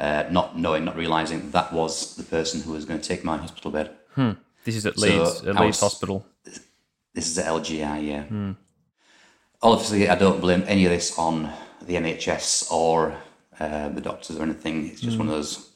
uh, 0.00 0.24
not 0.30 0.58
knowing, 0.58 0.84
not 0.84 0.96
realizing 0.96 1.50
that 1.52 1.72
was 1.72 2.16
the 2.16 2.24
person 2.24 2.60
who 2.62 2.72
was 2.72 2.84
going 2.84 3.00
to 3.00 3.08
take 3.08 3.24
my 3.24 3.36
hospital 3.36 3.70
bed. 3.70 3.90
This 4.64 4.76
is 4.76 4.86
at 4.86 4.98
So, 4.98 5.06
Leeds, 5.06 5.40
at 5.44 5.54
Leeds 5.56 5.66
was- 5.66 5.80
Hospital. 5.80 6.26
This 7.14 7.28
is 7.28 7.38
at 7.38 7.46
LGI, 7.46 7.98
yeah. 8.06 8.54
Obviously, 9.62 10.08
I 10.08 10.14
don't 10.16 10.40
blame 10.40 10.64
any 10.66 10.84
of 10.84 10.90
this 10.90 11.16
on 11.18 11.50
the 11.86 11.94
NHS 11.96 12.70
or 12.72 13.16
uh, 13.60 13.88
the 13.90 14.00
doctors 14.00 14.36
or 14.36 14.42
anything. 14.42 14.88
It's 14.88 15.00
just 15.00 15.16
one 15.18 15.28
of 15.28 15.34
those 15.34 15.70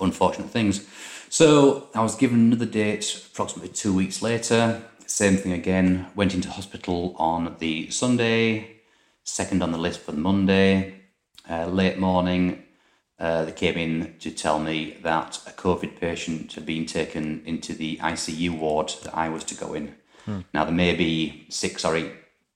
unfortunate 0.00 0.48
things. 0.50 0.86
So 1.28 1.88
I 1.94 2.02
was 2.02 2.14
given 2.14 2.38
another 2.40 2.66
date 2.66 3.26
approximately 3.30 3.68
two 3.72 3.92
weeks 3.94 4.22
later. 4.22 4.82
Same 5.06 5.36
thing 5.36 5.52
again. 5.52 6.06
Went 6.16 6.34
into 6.34 6.48
hospital 6.50 7.14
on 7.18 7.56
the 7.58 7.90
Sunday, 7.90 8.80
second 9.24 9.62
on 9.62 9.70
the 9.70 9.78
list 9.78 10.00
for 10.00 10.12
the 10.12 10.18
Monday. 10.18 10.94
Uh, 11.48 11.66
late 11.66 11.98
morning, 11.98 12.62
uh, 13.20 13.44
they 13.44 13.52
came 13.52 13.76
in 13.76 14.14
to 14.18 14.30
tell 14.30 14.58
me 14.58 14.96
that 15.02 15.38
a 15.46 15.50
COVID 15.50 16.00
patient 16.00 16.54
had 16.54 16.64
been 16.64 16.86
taken 16.86 17.42
into 17.44 17.74
the 17.74 17.98
ICU 17.98 18.58
ward 18.58 18.92
that 19.02 19.14
I 19.14 19.28
was 19.28 19.44
to 19.44 19.54
go 19.54 19.74
in. 19.74 19.94
Now, 20.54 20.64
there 20.64 20.74
may 20.74 20.94
be 20.94 21.46
six 21.48 21.84
or 21.84 21.96
eight, 21.96 22.12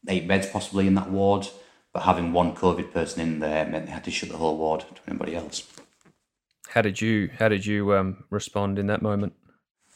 eight 0.09 0.28
beds 0.28 0.47
possibly 0.47 0.87
in 0.87 0.94
that 0.94 1.11
ward, 1.11 1.49
but 1.92 2.02
having 2.02 2.33
one 2.33 2.54
COVID 2.54 2.92
person 2.92 3.21
in 3.21 3.40
there 3.40 3.66
meant 3.66 3.87
they 3.87 3.92
had 3.92 4.04
to 4.04 4.11
shut 4.11 4.30
the 4.30 4.37
whole 4.37 4.56
ward 4.56 4.80
to 4.80 5.02
anybody 5.09 5.35
else. 5.35 5.64
How 6.68 6.83
did 6.83 7.00
you 7.00 7.30
how 7.38 7.49
did 7.49 7.66
you 7.66 7.94
um, 7.94 8.25
respond 8.30 8.78
in 8.78 8.87
that 8.88 9.02
moment? 9.02 9.35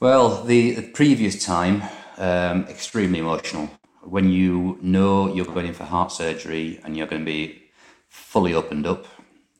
Well, 0.01 0.45
the, 0.45 0.73
the 0.73 0.83
previous 0.83 1.45
time, 1.45 1.83
um, 2.19 2.65
extremely 2.69 3.19
emotional. 3.19 3.71
When 4.03 4.31
you 4.31 4.79
know 4.81 5.33
you're 5.35 5.45
going 5.45 5.67
in 5.67 5.75
for 5.75 5.85
heart 5.85 6.13
surgery 6.13 6.81
and 6.85 6.97
you're 6.97 7.09
going 7.09 7.23
to 7.23 7.27
be 7.27 7.63
fully 8.09 8.55
opened 8.55 8.87
up, 8.87 9.07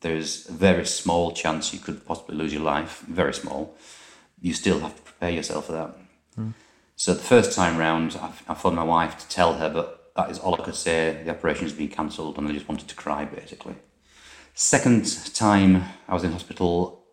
there's 0.01 0.47
a 0.49 0.53
very 0.53 0.85
small 0.85 1.31
chance 1.31 1.73
you 1.73 1.79
could 1.79 2.05
possibly 2.05 2.35
lose 2.35 2.53
your 2.53 2.63
life, 2.63 3.03
very 3.07 3.33
small. 3.33 3.75
You 4.41 4.53
still 4.53 4.79
have 4.79 4.95
to 4.95 5.01
prepare 5.01 5.31
yourself 5.31 5.67
for 5.67 5.73
that. 5.73 5.97
Hmm. 6.35 6.51
So 6.95 7.13
the 7.13 7.23
first 7.23 7.55
time 7.55 7.77
round, 7.77 8.17
I, 8.19 8.31
I 8.47 8.53
phoned 8.53 8.75
my 8.75 8.83
wife 8.83 9.17
to 9.19 9.27
tell 9.27 9.53
her, 9.53 9.69
but 9.69 10.11
that 10.15 10.31
is 10.31 10.39
all 10.39 10.55
I 10.55 10.63
could 10.63 10.75
say. 10.75 11.21
The 11.23 11.31
operation's 11.31 11.73
been 11.73 11.89
cancelled, 11.89 12.37
and 12.37 12.47
I 12.47 12.51
just 12.51 12.67
wanted 12.67 12.87
to 12.87 12.95
cry, 12.95 13.25
basically. 13.25 13.75
Second 14.53 15.33
time 15.33 15.83
I 16.07 16.13
was 16.13 16.23
in 16.23 16.31
hospital, 16.31 17.05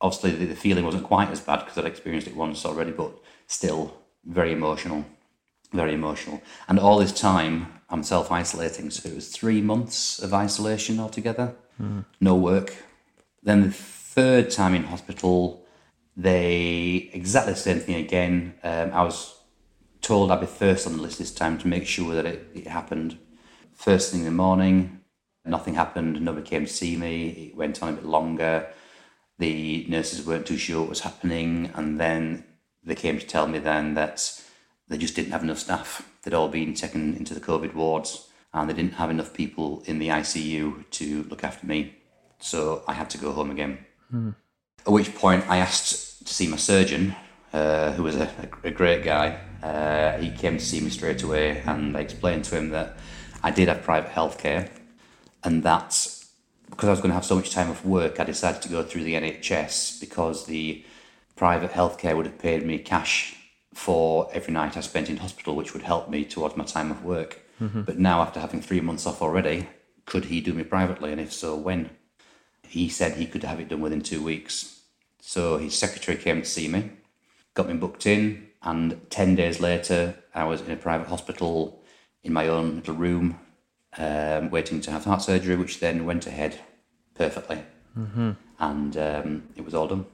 obviously 0.00 0.32
the, 0.32 0.46
the 0.46 0.54
feeling 0.54 0.84
wasn't 0.84 1.04
quite 1.04 1.30
as 1.30 1.40
bad 1.40 1.60
because 1.60 1.78
I'd 1.78 1.86
experienced 1.86 2.28
it 2.28 2.36
once 2.36 2.64
already, 2.66 2.90
but 2.90 3.12
still 3.46 3.96
very 4.24 4.52
emotional, 4.52 5.04
very 5.72 5.94
emotional. 5.94 6.42
And 6.68 6.78
all 6.78 6.98
this 6.98 7.12
time, 7.12 7.80
I'm 7.88 8.02
self 8.02 8.30
isolating, 8.30 8.90
so 8.90 9.08
it 9.08 9.14
was 9.14 9.28
three 9.28 9.60
months 9.60 10.18
of 10.18 10.34
isolation 10.34 11.00
altogether, 11.00 11.56
no 12.20 12.34
work. 12.34 12.74
Then 13.42 13.62
the 13.62 13.70
third 13.70 14.50
time 14.50 14.74
in 14.74 14.84
hospital, 14.84 15.64
they 16.16 17.10
exactly 17.12 17.54
the 17.54 17.58
same 17.58 17.80
thing 17.80 17.96
again. 17.96 18.54
Um, 18.62 18.90
I 18.92 19.02
was 19.02 19.36
told 20.00 20.30
I'd 20.30 20.40
be 20.40 20.46
first 20.46 20.86
on 20.86 20.96
the 20.96 21.02
list 21.02 21.18
this 21.18 21.34
time 21.34 21.58
to 21.58 21.68
make 21.68 21.86
sure 21.86 22.14
that 22.14 22.26
it, 22.26 22.50
it 22.54 22.66
happened. 22.66 23.18
First 23.72 24.10
thing 24.10 24.20
in 24.20 24.26
the 24.26 24.32
morning, 24.32 25.00
nothing 25.44 25.74
happened. 25.74 26.20
Nobody 26.20 26.46
came 26.46 26.66
to 26.66 26.72
see 26.72 26.96
me. 26.96 27.50
It 27.50 27.56
went 27.56 27.82
on 27.82 27.88
a 27.90 27.92
bit 27.92 28.04
longer. 28.04 28.68
The 29.38 29.86
nurses 29.88 30.26
weren't 30.26 30.46
too 30.46 30.58
sure 30.58 30.80
what 30.80 30.90
was 30.90 31.00
happening, 31.00 31.72
and 31.74 31.98
then 31.98 32.44
they 32.84 32.94
came 32.94 33.18
to 33.18 33.26
tell 33.26 33.46
me 33.46 33.58
then 33.58 33.94
that 33.94 34.42
they 34.88 34.98
just 34.98 35.16
didn't 35.16 35.32
have 35.32 35.42
enough 35.42 35.58
staff. 35.58 36.06
They'd 36.22 36.34
all 36.34 36.48
been 36.48 36.74
taken 36.74 37.16
into 37.16 37.32
the 37.32 37.40
COVID 37.40 37.74
wards, 37.74 38.28
and 38.52 38.68
they 38.68 38.74
didn't 38.74 38.94
have 38.94 39.10
enough 39.10 39.32
people 39.32 39.82
in 39.86 39.98
the 39.98 40.08
ICU 40.08 40.88
to 40.90 41.22
look 41.24 41.44
after 41.44 41.66
me. 41.66 41.94
So 42.38 42.82
I 42.88 42.94
had 42.94 43.10
to 43.10 43.18
go 43.18 43.32
home 43.32 43.50
again. 43.50 43.78
At 44.86 44.92
which 44.92 45.14
point 45.14 45.44
I 45.48 45.58
asked 45.58 46.26
to 46.26 46.32
see 46.32 46.48
my 46.48 46.56
surgeon, 46.56 47.14
uh, 47.52 47.92
who 47.92 48.02
was 48.02 48.16
a, 48.16 48.30
a 48.64 48.70
great 48.70 49.04
guy. 49.04 49.38
Uh, 49.62 50.18
he 50.18 50.30
came 50.30 50.56
to 50.58 50.64
see 50.64 50.80
me 50.80 50.90
straight 50.90 51.22
away, 51.22 51.62
and 51.66 51.96
I 51.96 52.00
explained 52.00 52.44
to 52.44 52.56
him 52.56 52.70
that 52.70 52.96
I 53.42 53.50
did 53.50 53.68
have 53.68 53.82
private 53.82 54.10
healthcare, 54.10 54.68
and 55.44 55.62
that 55.62 56.08
because 56.70 56.88
I 56.88 56.92
was 56.92 57.00
going 57.00 57.10
to 57.10 57.14
have 57.14 57.24
so 57.24 57.36
much 57.36 57.50
time 57.50 57.70
off 57.70 57.84
work, 57.84 58.20
I 58.20 58.24
decided 58.24 58.62
to 58.62 58.68
go 58.68 58.82
through 58.82 59.04
the 59.04 59.14
NHS 59.14 60.00
because 60.00 60.46
the 60.46 60.84
private 61.36 61.72
healthcare 61.72 62.16
would 62.16 62.26
have 62.26 62.38
paid 62.38 62.64
me 62.64 62.78
cash 62.78 63.36
for 63.74 64.30
every 64.32 64.52
night 64.52 64.76
I 64.76 64.80
spent 64.80 65.10
in 65.10 65.18
hospital, 65.18 65.56
which 65.56 65.72
would 65.72 65.82
help 65.82 66.08
me 66.08 66.24
towards 66.24 66.56
my 66.56 66.64
time 66.64 66.92
off 66.92 67.02
work. 67.02 67.40
But 67.60 67.98
now, 67.98 68.22
after 68.22 68.40
having 68.40 68.62
three 68.62 68.80
months 68.80 69.06
off 69.06 69.20
already, 69.20 69.68
could 70.06 70.26
he 70.26 70.40
do 70.40 70.54
me 70.54 70.64
privately, 70.64 71.12
and 71.12 71.20
if 71.20 71.32
so, 71.32 71.54
when? 71.56 71.90
He 72.62 72.88
said 72.88 73.12
he 73.12 73.26
could 73.26 73.42
have 73.44 73.60
it 73.60 73.68
done 73.68 73.80
within 73.80 74.00
two 74.00 74.22
weeks. 74.22 74.80
So 75.20 75.58
his 75.58 75.76
secretary 75.76 76.16
came 76.16 76.40
to 76.42 76.48
see 76.48 76.68
me, 76.68 76.90
got 77.54 77.68
me 77.68 77.74
booked 77.74 78.06
in, 78.06 78.48
and 78.62 79.10
10 79.10 79.34
days 79.34 79.60
later, 79.60 80.16
I 80.34 80.44
was 80.44 80.60
in 80.62 80.70
a 80.70 80.76
private 80.76 81.08
hospital 81.08 81.82
in 82.22 82.32
my 82.32 82.48
own 82.48 82.76
little 82.76 82.94
room, 82.94 83.38
um, 83.98 84.50
waiting 84.50 84.80
to 84.82 84.90
have 84.90 85.04
heart 85.04 85.22
surgery, 85.22 85.56
which 85.56 85.80
then 85.80 86.06
went 86.06 86.26
ahead 86.26 86.60
perfectly. 87.14 87.62
And 88.58 88.96
um, 88.96 89.42
it 89.56 89.64
was 89.64 89.74
all 89.74 89.88
done. 89.88 90.06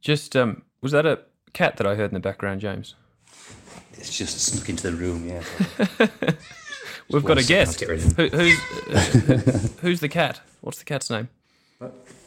Just 0.00 0.36
um, 0.36 0.62
was 0.80 0.92
that 0.92 1.06
a 1.06 1.20
cat 1.52 1.76
that 1.76 1.86
I 1.86 1.94
heard 1.94 2.10
in 2.10 2.14
the 2.14 2.20
background, 2.20 2.60
James? 2.60 2.94
It's 3.98 4.16
just 4.16 4.38
snuck 4.40 4.68
into 4.68 4.90
the 4.90 4.96
room, 4.96 5.28
yeah. 5.28 5.42
We've 7.10 7.24
got 7.24 7.38
a 7.38 7.44
guest. 7.44 7.82
I'll 7.82 7.88
get 7.88 7.88
rid 7.88 8.04
of 8.04 8.16
Who, 8.16 8.28
who's 8.36 9.78
who's 9.80 10.00
the 10.00 10.08
cat? 10.08 10.40
What's 10.60 10.78
the 10.78 10.84
cat's 10.84 11.10
name? 11.10 11.28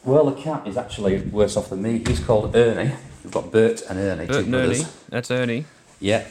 Well, 0.04 0.30
the 0.30 0.40
cat 0.40 0.66
is 0.66 0.76
actually 0.76 1.18
worse 1.22 1.56
off 1.56 1.70
than 1.70 1.82
me. 1.82 2.02
He's 2.06 2.18
called 2.20 2.54
Ernie. 2.56 2.92
We've 3.22 3.32
got 3.32 3.52
Bert 3.52 3.82
and 3.88 3.98
Ernie, 3.98 4.26
Bert 4.26 4.44
two 4.44 4.44
and. 4.46 4.54
Ernie. 4.54 4.82
That's 5.08 5.30
Ernie. 5.30 5.64
Yeah. 6.00 6.24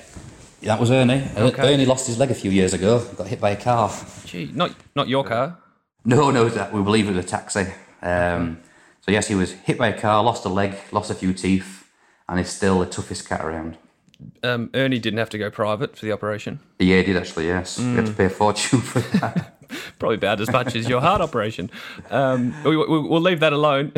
That 0.63 0.79
was 0.79 0.91
Ernie. 0.91 1.24
Er- 1.38 1.43
Okay. 1.43 1.74
Ernie 1.74 1.86
lost 1.86 2.07
his 2.07 2.19
leg 2.19 2.29
a 2.29 2.36
few 2.36 2.51
years 2.51 2.74
ago. 2.74 3.00
Got 3.15 3.27
hit 3.27 3.39
by 3.39 3.51
a 3.51 3.55
car. 3.55 3.91
Gee, 4.25 4.51
not 4.53 4.75
not 4.95 5.07
your 5.07 5.24
car. 5.24 5.57
No, 6.03 6.29
no, 6.31 6.50
that 6.50 6.74
we 6.74 6.81
believe 6.83 7.07
it 7.07 7.15
was 7.15 7.25
a 7.25 7.27
taxi. 7.27 7.65
Um, 8.01 8.60
so 9.01 9.12
yes, 9.12 9.27
he 9.27 9.36
was 9.36 9.51
hit 9.53 9.77
by 9.77 9.88
a 9.88 10.00
car, 10.00 10.21
lost 10.24 10.45
a 10.45 10.50
leg, 10.50 10.75
lost 10.91 11.10
a 11.10 11.15
few 11.15 11.33
teeth, 11.33 11.88
and 12.27 12.39
is 12.39 12.50
still 12.50 12.79
the 12.79 12.86
toughest 12.86 13.27
cat 13.29 13.41
around. 13.45 13.77
Um, 14.44 14.70
Ernie 14.74 15.00
didn't 15.00 15.20
have 15.20 15.30
to 15.32 15.38
go 15.38 15.50
private 15.50 15.96
for 15.98 16.06
the 16.06 16.12
operation. 16.12 16.60
Yeah, 16.80 16.98
he 16.98 17.04
did 17.04 17.18
actually. 17.18 17.48
Yes, 17.48 17.78
we 17.80 17.94
had 17.96 18.06
to 18.08 18.13
pay 18.13 18.25
a 18.25 18.30
fortune 18.30 18.80
for 18.82 19.00
that. 19.18 19.58
Probably 20.00 20.16
about 20.18 20.42
as 20.42 20.51
much 20.51 20.75
as 20.75 20.90
your 20.90 21.00
heart 21.00 21.22
operation. 21.22 21.72
Um, 22.10 22.54
we, 22.63 22.75
we, 22.75 22.86
we'll 22.86 23.22
leave 23.22 23.40
that 23.40 23.54
alone. 23.54 23.94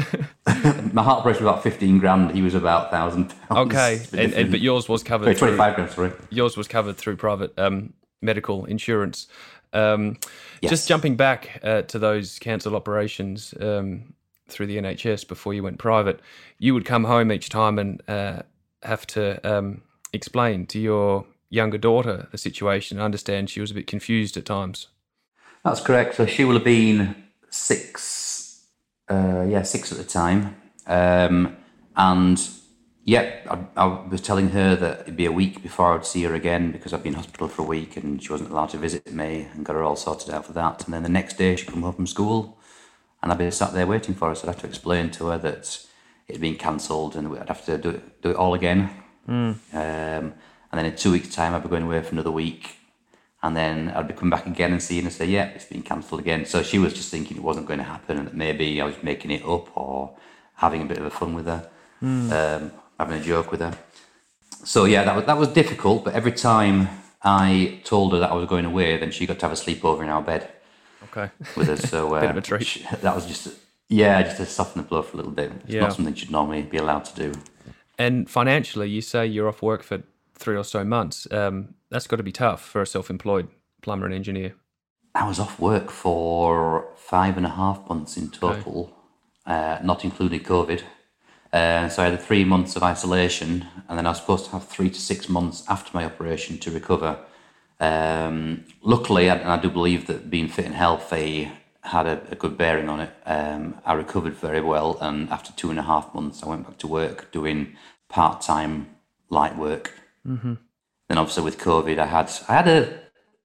My 0.93 1.01
heart 1.01 1.19
operation 1.19 1.43
was 1.43 1.51
about 1.51 1.63
fifteen 1.63 1.97
grand. 1.99 2.31
He 2.31 2.41
was 2.41 2.53
about 2.53 2.91
thousand 2.91 3.33
pounds. 3.49 3.73
okay, 3.73 4.01
and, 4.23 4.33
and 4.33 4.51
but 4.51 4.59
yours 4.59 4.87
was 4.87 5.01
covered. 5.03 5.35
Twenty-five 5.37 5.75
grand. 5.75 5.91
Sorry. 5.91 6.11
yours 6.29 6.55
was 6.55 6.67
covered 6.67 6.97
through 6.97 7.15
private 7.15 7.57
um, 7.57 7.93
medical 8.21 8.65
insurance. 8.65 9.27
Um, 9.73 10.17
Yes. 10.61 10.69
Just 10.69 10.87
jumping 10.87 11.17
back 11.17 11.59
uh, 11.61 11.81
to 11.81 11.99
those 11.99 12.39
cancelled 12.39 12.73
operations 12.73 13.53
um, 13.59 14.13
through 14.47 14.67
the 14.67 14.77
NHS 14.77 15.27
before 15.27 15.53
you 15.53 15.61
went 15.61 15.77
private, 15.77 16.21
you 16.57 16.73
would 16.73 16.85
come 16.85 17.03
home 17.03 17.33
each 17.33 17.49
time 17.49 17.77
and 17.77 18.01
uh, 18.07 18.43
have 18.81 19.05
to 19.07 19.45
um, 19.45 19.81
explain 20.13 20.65
to 20.67 20.79
your 20.79 21.25
younger 21.49 21.77
daughter 21.77 22.27
the 22.31 22.37
situation. 22.37 22.99
I 22.99 23.05
understand 23.05 23.49
she 23.49 23.61
was 23.61 23.71
a 23.71 23.75
bit 23.75 23.87
confused 23.87 24.37
at 24.37 24.45
times. 24.45 24.87
That's 25.63 25.81
correct. 25.81 26.15
So 26.15 26.25
she 26.25 26.45
will 26.45 26.55
have 26.55 26.63
been 26.63 27.15
six, 27.49 28.65
uh, 29.09 29.45
yeah, 29.47 29.61
six 29.63 29.91
at 29.91 29.97
the 29.97 30.03
time. 30.03 30.55
Um, 30.87 31.55
and 31.95 32.39
yeah, 33.05 33.31
I, 33.49 33.81
I 33.81 33.85
was 33.85 34.21
telling 34.21 34.49
her 34.49 34.75
that 34.75 35.01
it'd 35.01 35.17
be 35.17 35.25
a 35.25 35.31
week 35.31 35.61
before 35.61 35.91
I 35.91 35.93
would 35.93 36.05
see 36.05 36.23
her 36.23 36.33
again 36.33 36.71
because 36.71 36.93
I'd 36.93 37.03
been 37.03 37.13
in 37.13 37.19
hospital 37.19 37.47
for 37.47 37.61
a 37.61 37.65
week 37.65 37.97
and 37.97 38.21
she 38.21 38.31
wasn't 38.31 38.51
allowed 38.51 38.69
to 38.69 38.77
visit 38.77 39.11
me 39.11 39.47
and 39.53 39.65
got 39.65 39.75
her 39.75 39.83
all 39.83 39.95
sorted 39.95 40.33
out 40.33 40.45
for 40.45 40.53
that. 40.53 40.85
And 40.85 40.93
then 40.93 41.03
the 41.03 41.09
next 41.09 41.37
day 41.37 41.55
she'd 41.55 41.69
come 41.69 41.83
home 41.83 41.93
from 41.93 42.07
school 42.07 42.57
and 43.21 43.31
I'd 43.31 43.37
be 43.37 43.51
sat 43.51 43.73
there 43.73 43.87
waiting 43.87 44.15
for 44.15 44.29
her. 44.29 44.35
So 44.35 44.47
I'd 44.47 44.53
have 44.53 44.61
to 44.61 44.67
explain 44.67 45.11
to 45.11 45.27
her 45.27 45.37
that 45.37 45.85
it 46.27 46.33
had 46.33 46.41
been 46.41 46.55
cancelled 46.55 47.15
and 47.15 47.37
I'd 47.37 47.49
have 47.49 47.65
to 47.65 47.77
do 47.77 47.89
it, 47.91 48.21
do 48.21 48.31
it 48.31 48.35
all 48.35 48.53
again. 48.53 48.89
Um, 49.27 49.59
and 49.71 50.33
then 50.71 50.85
in 50.85 50.95
two 50.95 51.11
weeks' 51.11 51.33
time, 51.33 51.53
I'd 51.53 51.63
be 51.63 51.69
going 51.69 51.83
away 51.83 52.01
for 52.01 52.11
another 52.11 52.31
week. 52.31 52.77
And 53.41 53.55
then 53.57 53.89
I'd 53.89 54.07
be 54.07 54.13
coming 54.13 54.29
back 54.29 54.45
again 54.47 54.71
and 54.71 54.81
seeing 54.81 55.03
her 55.03 55.09
say, 55.09 55.25
yeah, 55.25 55.45
it's 55.49 55.65
been 55.65 55.81
cancelled 55.83 56.21
again. 56.21 56.45
So 56.45 56.63
she 56.63 56.79
was 56.79 56.93
just 56.93 57.09
thinking 57.11 57.35
it 57.37 57.43
wasn't 57.43 57.67
going 57.67 57.79
to 57.79 57.83
happen 57.85 58.17
and 58.17 58.27
that 58.27 58.35
maybe 58.35 58.79
I 58.81 58.85
was 58.85 58.95
making 59.03 59.31
it 59.31 59.43
up 59.45 59.75
or 59.75 60.15
having 60.55 60.81
a 60.81 60.85
bit 60.85 60.97
of 60.97 61.05
a 61.05 61.09
fun 61.09 61.33
with 61.33 61.45
her, 61.47 61.69
um, 62.01 62.71
having 62.97 63.19
a 63.19 63.23
joke 63.23 63.51
with 63.51 63.59
her. 63.59 63.77
So 64.63 64.85
yeah, 64.85 65.03
that 65.03 65.15
was, 65.15 65.25
that 65.25 65.37
was 65.37 65.49
difficult. 65.49 66.05
But 66.05 66.13
every 66.13 66.31
time 66.31 66.87
I 67.21 67.81
told 67.83 68.13
her 68.13 68.19
that 68.19 68.31
I 68.31 68.33
was 68.33 68.47
going 68.47 68.63
away, 68.65 68.97
then 68.97 69.11
she 69.11 69.25
got 69.25 69.39
to 69.39 69.47
have 69.49 69.51
a 69.57 69.59
sleepover 69.61 70.03
in 70.03 70.09
our 70.09 70.21
bed 70.21 70.49
Okay. 71.05 71.29
with 71.57 71.67
us. 71.67 71.81
So 71.89 72.13
uh, 72.15 72.21
Bit 72.21 72.29
of 72.29 72.37
a 72.37 72.41
treat. 72.41 72.65
she- 72.65 72.85
that 73.01 73.13
was 73.13 73.25
just, 73.25 73.49
yeah, 73.89 74.21
just 74.23 74.37
to 74.37 74.45
soften 74.45 74.81
the 74.83 74.87
blow 74.87 75.01
for 75.01 75.15
a 75.15 75.17
little 75.17 75.33
bit. 75.33 75.51
It's 75.65 75.73
Yeah. 75.73 75.81
not 75.81 75.93
something 75.93 76.13
she'd 76.13 76.31
normally 76.31 76.61
be 76.61 76.77
allowed 76.77 77.03
to 77.05 77.15
do. 77.29 77.39
And 77.97 78.29
financially, 78.29 78.89
you 78.89 79.01
say 79.01 79.27
you're 79.27 79.47
off 79.47 79.61
work 79.61 79.83
for 79.83 80.03
three 80.35 80.57
or 80.57 80.63
so 80.63 80.83
months. 80.83 81.27
Um, 81.31 81.75
that's 81.89 82.07
got 82.07 82.17
to 82.17 82.23
be 82.23 82.31
tough 82.31 82.61
for 82.63 82.81
a 82.81 82.87
self-employed 82.87 83.49
plumber 83.81 84.05
and 84.05 84.15
engineer. 84.15 84.55
I 85.15 85.27
was 85.27 85.39
off 85.39 85.59
work 85.59 85.91
for 85.91 86.87
five 86.95 87.37
and 87.37 87.45
a 87.45 87.49
half 87.49 87.87
months 87.87 88.17
in 88.17 88.29
total, 88.29 88.91
uh, 89.45 89.77
not 89.83 90.03
including 90.03 90.39
COVID. 90.39 90.81
Uh, 91.51 91.87
so 91.87 92.01
I 92.01 92.09
had 92.09 92.19
three 92.19 92.43
months 92.43 92.75
of 92.75 92.81
isolation, 92.81 93.67
and 93.87 93.97
then 93.97 94.07
I 94.07 94.09
was 94.09 94.17
supposed 94.19 94.45
to 94.45 94.51
have 94.51 94.67
three 94.67 94.89
to 94.89 94.99
six 94.99 95.29
months 95.29 95.63
after 95.69 95.91
my 95.93 96.03
operation 96.03 96.57
to 96.59 96.71
recover. 96.71 97.19
Um, 97.79 98.65
luckily, 98.81 99.29
and 99.29 99.43
I 99.43 99.57
do 99.57 99.69
believe 99.69 100.07
that 100.07 100.31
being 100.31 100.47
fit 100.47 100.65
and 100.65 100.73
healthy 100.73 101.51
had 101.83 102.07
a, 102.07 102.21
a 102.31 102.35
good 102.35 102.57
bearing 102.57 102.89
on 102.89 102.99
it. 103.01 103.11
Um, 103.25 103.75
I 103.85 103.93
recovered 103.93 104.33
very 104.33 104.61
well, 104.61 104.97
and 105.01 105.29
after 105.29 105.51
two 105.53 105.69
and 105.69 105.79
a 105.79 105.83
half 105.83 106.13
months, 106.13 106.41
I 106.43 106.47
went 106.49 106.65
back 106.65 106.77
to 106.79 106.87
work 106.87 107.31
doing 107.31 107.75
part 108.09 108.41
time 108.41 108.87
light 109.29 109.57
work. 109.57 109.91
Mm-hmm. 110.27 110.53
Then, 111.09 111.17
obviously, 111.17 111.43
with 111.43 111.57
COVID, 111.57 111.97
I 111.99 112.05
had 112.05 112.31
I 112.47 112.53
had 112.53 112.67
a 112.67 112.99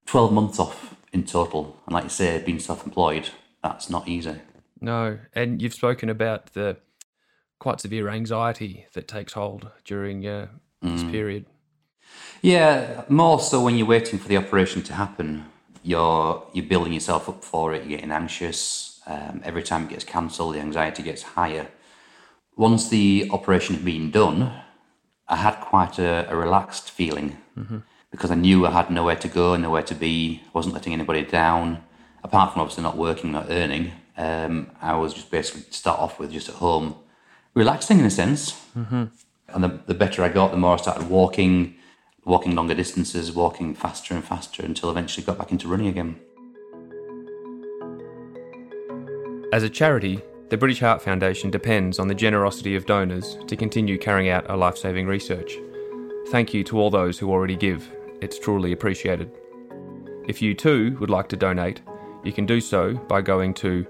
twelve 0.07 0.33
months 0.33 0.59
off 0.59 0.95
in 1.12 1.25
total, 1.25 1.76
and 1.87 1.95
like 1.95 2.04
you 2.04 2.11
say, 2.11 2.42
being 2.45 2.61
self 2.61 2.85
employed, 2.87 3.30
that's 3.62 3.90
not 3.90 4.07
easy. 4.09 4.37
No, 4.80 5.18
and 5.35 5.61
you've 5.61 5.75
spoken 5.75 6.09
about 6.09 6.52
the 6.52 6.76
quite 7.59 7.80
severe 7.80 8.09
anxiety 8.09 8.87
that 8.95 9.09
takes 9.09 9.33
hold 9.33 9.71
during 9.85 10.25
uh, 10.26 10.47
this 10.80 11.02
Mm. 11.02 11.11
period. 11.11 11.47
Yeah, 12.40 13.02
more 13.09 13.40
so 13.40 13.61
when 13.62 13.76
you're 13.76 13.87
waiting 13.87 14.18
for 14.21 14.28
the 14.28 14.37
operation 14.37 14.83
to 14.85 14.92
happen, 14.95 15.47
you're 15.82 16.42
you're 16.52 16.66
building 16.66 16.92
yourself 16.92 17.28
up 17.28 17.44
for 17.44 17.75
it. 17.75 17.82
You're 17.85 17.99
getting 17.99 18.12
anxious. 18.12 19.00
Um, 19.06 19.40
every 19.44 19.62
time 19.62 19.85
it 19.85 19.90
gets 19.90 20.04
cancelled, 20.04 20.54
the 20.54 20.61
anxiety 20.61 21.02
gets 21.02 21.23
higher. 21.23 21.68
Once 22.56 22.88
the 22.88 23.28
operation 23.30 23.76
had 23.76 23.85
been 23.85 24.11
done, 24.11 24.52
I 25.28 25.37
had 25.37 25.54
quite 25.61 25.99
a, 25.99 26.30
a 26.30 26.37
relaxed 26.37 26.90
feeling 26.90 27.38
because 28.11 28.30
I 28.30 28.35
knew 28.35 28.66
I 28.66 28.70
had 28.70 28.90
nowhere 28.90 29.16
to 29.16 29.28
go, 29.28 29.56
nowhere 29.56 29.82
to 29.82 29.94
be. 29.94 30.42
I 30.44 30.50
wasn't 30.52 30.75
letting 30.75 30.92
anybody 30.92 31.23
down. 31.23 31.82
Apart 32.23 32.52
from 32.52 32.62
obviously 32.62 32.82
not 32.82 32.97
working, 32.97 33.32
not 33.32 33.47
earning, 33.49 33.92
um, 34.16 34.70
I 34.82 34.97
was 34.97 35.14
just 35.14 35.30
basically 35.30 35.62
to 35.62 35.73
start 35.73 36.00
off 36.00 36.18
with 36.18 36.32
just 36.32 36.49
at 36.49 36.56
home, 36.56 36.97
relaxing 37.54 38.00
in 38.00 38.04
a 38.04 38.11
sense. 38.11 38.61
And 39.54 39.64
the, 39.64 39.80
the 39.87 39.94
better 39.94 40.23
I 40.23 40.28
got, 40.28 40.50
the 40.50 40.56
more 40.58 40.75
I 40.75 40.76
started 40.76 41.08
walking, 41.08 41.76
walking 42.28 42.54
longer 42.54 42.75
distances, 42.75 43.32
walking 43.32 43.75
faster 43.75 44.14
and 44.14 44.23
faster 44.23 44.62
until 44.62 44.90
eventually 44.90 45.25
got 45.25 45.38
back 45.38 45.50
into 45.50 45.66
running 45.66 45.88
again. 45.88 46.20
As 49.50 49.62
a 49.62 49.70
charity, 49.70 50.20
the 50.50 50.58
British 50.58 50.80
Heart 50.80 51.00
Foundation 51.00 51.50
depends 51.50 51.99
on 51.99 52.06
the 52.06 52.14
generosity 52.14 52.76
of 52.76 52.85
donors 52.85 53.38
to 53.47 53.56
continue 53.56 53.97
carrying 53.99 54.30
out 54.30 54.49
our 54.50 54.58
life 54.58 54.76
saving 54.76 55.06
research. 55.06 55.54
Thank 56.30 56.52
you 56.52 56.62
to 56.64 56.78
all 56.78 56.90
those 56.90 57.18
who 57.18 57.30
already 57.30 57.56
give, 57.56 57.90
it's 58.20 58.38
truly 58.38 58.73
appreciated. 58.73 59.30
If 60.28 60.42
you 60.42 60.54
too 60.54 60.99
would 61.00 61.08
like 61.08 61.30
to 61.30 61.37
donate, 61.37 61.80
you 62.25 62.32
can 62.32 62.44
do 62.44 62.61
so 62.61 62.92
by 62.92 63.23
going 63.23 63.54
to 63.54 63.87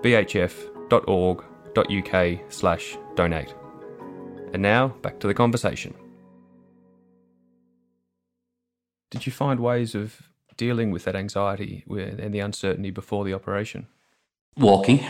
bhf.org.uk/slash 0.00 2.98
donate. 3.14 3.54
And 4.54 4.62
now, 4.62 4.88
back 5.02 5.20
to 5.20 5.26
the 5.26 5.34
conversation. 5.34 5.92
Did 9.12 9.26
you 9.26 9.32
find 9.32 9.60
ways 9.60 9.94
of 9.94 10.22
dealing 10.56 10.90
with 10.90 11.04
that 11.04 11.14
anxiety 11.14 11.84
and 11.86 12.32
the 12.32 12.40
uncertainty 12.40 12.90
before 12.90 13.24
the 13.26 13.34
operation? 13.34 13.86
Walking, 14.56 15.04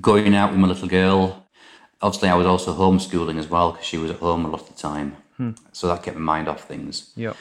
going 0.00 0.34
out 0.34 0.50
with 0.50 0.58
my 0.58 0.66
little 0.66 0.88
girl. 0.88 1.46
Obviously, 2.00 2.28
I 2.28 2.34
was 2.34 2.46
also 2.48 2.74
homeschooling 2.74 3.38
as 3.38 3.46
well 3.48 3.70
because 3.70 3.86
she 3.86 3.96
was 3.96 4.10
at 4.10 4.18
home 4.18 4.44
a 4.44 4.48
lot 4.48 4.62
of 4.62 4.66
the 4.68 4.74
time. 4.74 5.16
So 5.72 5.86
that 5.88 6.02
kept 6.02 6.16
my 6.16 6.22
mind 6.36 6.48
off 6.48 6.64
things. 6.66 7.12
Yep. 7.16 7.36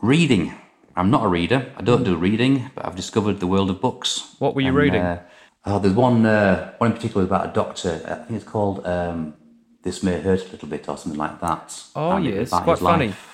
Reading. 0.00 0.54
I'm 0.96 1.10
not 1.10 1.24
a 1.24 1.28
reader. 1.28 1.72
I 1.78 1.82
don't 1.82 2.04
do 2.04 2.14
reading, 2.16 2.70
but 2.74 2.84
I've 2.84 2.96
discovered 2.96 3.40
the 3.40 3.46
world 3.46 3.70
of 3.70 3.80
books. 3.80 4.34
What 4.38 4.54
were 4.54 4.60
you 4.60 4.68
And, 4.68 4.76
reading? 4.76 5.00
Uh, 5.02 5.22
oh, 5.64 5.78
there's 5.78 5.94
one, 5.94 6.26
uh, 6.26 6.74
one 6.76 6.90
in 6.90 6.96
particular 6.96 7.24
about 7.24 7.46
a 7.48 7.52
doctor. 7.52 8.02
I 8.06 8.14
think 8.26 8.32
it's 8.40 8.44
called 8.50 8.86
um, 8.86 9.34
"This 9.82 10.02
May 10.02 10.20
Hurt 10.20 10.48
a 10.48 10.52
Little 10.52 10.68
Bit" 10.68 10.88
or 10.90 10.98
something 10.98 11.18
like 11.18 11.40
that. 11.40 11.82
Oh, 11.96 12.12
And 12.16 12.24
yes, 12.26 12.50
quite 12.50 12.78
funny. 12.78 13.08
life. 13.08 13.31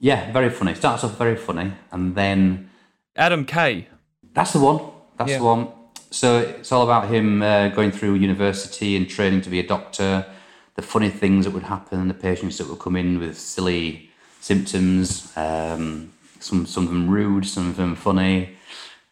Yeah, 0.00 0.30
very 0.32 0.50
funny. 0.50 0.74
Starts 0.74 1.04
off 1.04 1.18
very 1.18 1.36
funny, 1.36 1.72
and 1.90 2.14
then 2.14 2.70
Adam 3.16 3.44
Kay. 3.44 3.88
that's 4.32 4.52
the 4.52 4.60
one. 4.60 4.80
That's 5.16 5.30
Yeah. 5.32 5.38
the 5.38 5.44
one. 5.44 5.68
So 6.10 6.38
it's 6.38 6.70
all 6.72 6.82
about 6.82 7.08
him 7.08 7.42
uh, 7.42 7.68
going 7.68 7.90
through 7.90 8.14
university 8.14 8.96
and 8.96 9.08
training 9.08 9.40
to 9.42 9.50
be 9.50 9.58
a 9.58 9.66
doctor. 9.66 10.24
The 10.76 10.82
funny 10.82 11.10
things 11.10 11.44
that 11.44 11.50
would 11.52 11.64
happen, 11.64 12.06
the 12.08 12.14
patients 12.14 12.58
that 12.58 12.68
would 12.68 12.78
come 12.78 12.94
in 12.96 13.18
with 13.18 13.36
silly 13.38 14.10
symptoms. 14.40 15.32
Um, 15.36 16.12
some 16.40 16.66
some 16.66 16.84
of 16.84 16.90
them 16.90 17.10
rude, 17.10 17.44
some 17.46 17.68
of 17.70 17.76
them 17.76 17.96
funny. 17.96 18.50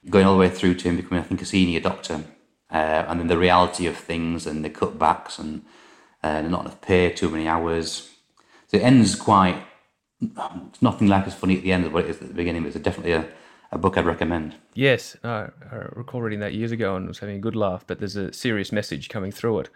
Going 0.08 0.24
all 0.24 0.34
the 0.34 0.38
way 0.40 0.48
through 0.48 0.74
to 0.74 0.88
him 0.88 0.96
becoming, 0.96 1.24
I 1.24 1.26
think, 1.26 1.42
a 1.42 1.44
senior 1.44 1.80
doctor, 1.80 2.22
uh, 2.70 3.04
and 3.08 3.18
then 3.18 3.26
the 3.26 3.36
reality 3.36 3.86
of 3.88 3.96
things 3.96 4.46
and 4.46 4.64
the 4.64 4.70
cutbacks 4.70 5.40
and 5.40 5.64
uh, 6.22 6.42
not 6.42 6.60
enough 6.60 6.80
pay, 6.80 7.10
too 7.10 7.28
many 7.28 7.48
hours. 7.48 8.08
So 8.68 8.76
it 8.76 8.82
ends 8.84 9.16
quite. 9.16 9.56
It's 10.20 10.82
nothing 10.82 11.08
like 11.08 11.26
as 11.26 11.34
funny 11.34 11.56
at 11.58 11.62
the 11.62 11.72
end 11.72 11.84
as 11.84 11.92
what 11.92 12.04
it 12.04 12.10
is 12.10 12.22
at 12.22 12.28
the 12.28 12.34
beginning, 12.34 12.62
but 12.62 12.74
it's 12.74 12.82
definitely 12.82 13.12
a, 13.12 13.26
a 13.72 13.78
book 13.78 13.98
I'd 13.98 14.06
recommend. 14.06 14.54
Yes, 14.74 15.16
no, 15.22 15.50
I 15.70 15.74
recall 15.92 16.22
reading 16.22 16.40
that 16.40 16.54
years 16.54 16.72
ago 16.72 16.96
and 16.96 17.06
was 17.06 17.18
having 17.18 17.36
a 17.36 17.40
good 17.40 17.56
laugh, 17.56 17.84
but 17.86 17.98
there's 17.98 18.16
a 18.16 18.32
serious 18.32 18.72
message 18.72 19.08
coming 19.08 19.30
through 19.32 19.60
it. 19.60 19.68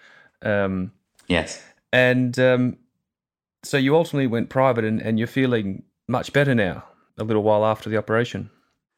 Um, 0.43 0.93
Yes. 1.29 1.63
and 1.93 2.37
um, 2.39 2.77
so 3.63 3.77
you 3.77 3.95
ultimately 3.95 4.27
went 4.27 4.49
private 4.49 4.85
and, 4.85 5.01
and 5.01 5.19
you're 5.19 5.29
feeling 5.29 5.85
much 6.09 6.33
better 6.33 6.55
now, 6.55 6.85
a 7.19 7.25
little 7.25 7.43
while 7.43 7.65
after 7.65 7.89
the 7.91 7.97
operation. 7.99 8.51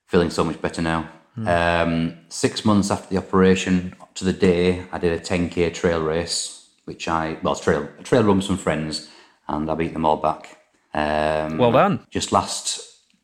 feeling 0.06 0.30
so 0.30 0.44
much 0.44 0.60
better 0.62 0.80
now. 0.80 1.08
Um, 1.46 2.18
six 2.28 2.64
months 2.64 2.90
after 2.90 3.08
the 3.14 3.18
operation, 3.18 3.94
to 4.14 4.24
the 4.24 4.32
day, 4.34 4.84
I 4.92 4.98
did 4.98 5.12
a 5.12 5.18
10k 5.22 5.72
trail 5.74 6.02
race, 6.02 6.68
which 6.84 7.08
I 7.08 7.38
well, 7.42 7.56
trail 7.56 7.88
a 7.98 8.02
trail 8.02 8.22
run 8.22 8.36
with 8.36 8.44
some 8.46 8.58
friends, 8.58 9.08
and 9.48 9.70
I 9.70 9.74
beat 9.74 9.94
them 9.94 10.04
all 10.04 10.18
back. 10.18 10.58
Um, 10.94 11.58
Well 11.58 11.72
done. 11.72 12.06
Just 12.10 12.32
last, 12.32 12.80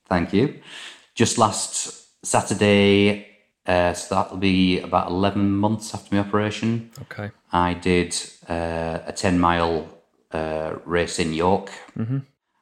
thank 0.09 0.33
you. 0.33 0.61
Just 1.14 1.38
last 1.38 2.24
Saturday, 2.24 3.26
uh, 3.66 3.92
so 3.92 4.14
that'll 4.14 4.38
be 4.38 4.81
about 4.81 5.11
11 5.11 5.50
months 5.50 5.94
after 5.94 6.14
my 6.14 6.20
operation. 6.20 6.90
Okay. 7.02 7.31
I 7.52 7.74
did 7.74 8.14
uh, 8.48 8.98
a 9.07 9.12
10 9.12 9.38
mile 9.38 9.87
uh, 10.33 10.76
race 10.85 11.18
in 11.18 11.33
York. 11.35 11.70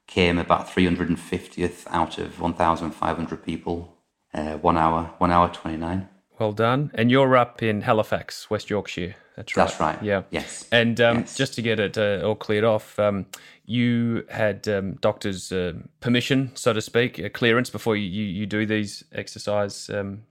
Came 0.09 0.39
about 0.39 0.69
350th 0.69 1.85
out 1.91 2.19
of 2.19 2.41
1,500 2.41 3.45
people. 3.45 3.93
Uh, 4.33 4.57
one 4.59 4.77
hour, 4.79 5.15
one 5.19 5.31
hour 5.33 5.49
29. 5.49 6.09
Well 6.39 6.53
done. 6.53 6.91
And 6.95 7.11
you're 7.11 7.37
up 7.37 7.63
in 7.63 7.83
Halifax, 7.83 8.51
West 8.51 8.69
Yorkshire. 8.69 9.15
That's 9.37 9.57
right. 9.57 9.67
That's 9.67 9.81
right. 9.81 10.03
Yeah. 10.03 10.23
Yes. 10.31 10.67
And 10.73 11.01
um, 11.01 11.19
Yes. 11.19 11.37
just 11.37 11.55
to 11.55 11.63
get 11.63 11.79
it 11.79 11.99
uh, 11.99 12.27
all 12.27 12.35
cleared 12.35 12.65
off, 12.65 12.99
um, 12.99 13.27
you 13.65 14.25
had 14.31 14.67
um, 14.69 14.95
doctor's 15.01 15.53
uh, 15.53 15.75
permission, 16.01 16.53
so 16.55 16.73
to 16.73 16.81
speak, 16.81 17.19
a 17.19 17.29
clearance 17.29 17.69
before 17.69 17.97
you, 17.97 18.09
you, 18.09 18.47
do 18.47 18.65
these 18.65 19.05
exercise 19.13 19.91
um, 19.91 20.23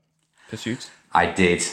pursuits? 0.48 0.90
I 1.12 1.26
did. 1.26 1.64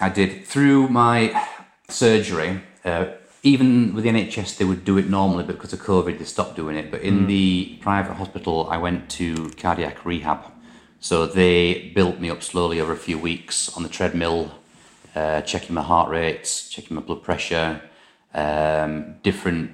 I 0.00 0.08
did. 0.08 0.44
Through 0.44 0.88
my 0.88 1.46
surgery, 1.88 2.60
uh, 2.84 3.06
even 3.42 3.94
with 3.94 4.04
the 4.04 4.10
NHS, 4.10 4.58
they 4.58 4.64
would 4.64 4.84
do 4.84 4.98
it 4.98 5.08
normally, 5.08 5.44
but 5.44 5.56
because 5.56 5.72
of 5.72 5.80
COVID, 5.80 6.18
they 6.18 6.24
stopped 6.24 6.56
doing 6.56 6.76
it. 6.76 6.90
But 6.90 7.02
in 7.02 7.26
the 7.26 7.78
private 7.80 8.14
hospital, 8.14 8.68
I 8.70 8.76
went 8.76 9.08
to 9.10 9.50
cardiac 9.56 10.04
rehab. 10.04 10.44
So 11.02 11.26
they 11.26 11.90
built 11.96 12.20
me 12.20 12.30
up 12.30 12.44
slowly 12.44 12.80
over 12.80 12.92
a 12.92 12.96
few 12.96 13.18
weeks 13.18 13.76
on 13.76 13.82
the 13.82 13.88
treadmill, 13.88 14.52
uh, 15.16 15.40
checking 15.40 15.74
my 15.74 15.82
heart 15.82 16.08
rates, 16.08 16.68
checking 16.68 16.94
my 16.94 17.02
blood 17.02 17.24
pressure, 17.24 17.82
um, 18.32 19.16
different 19.24 19.72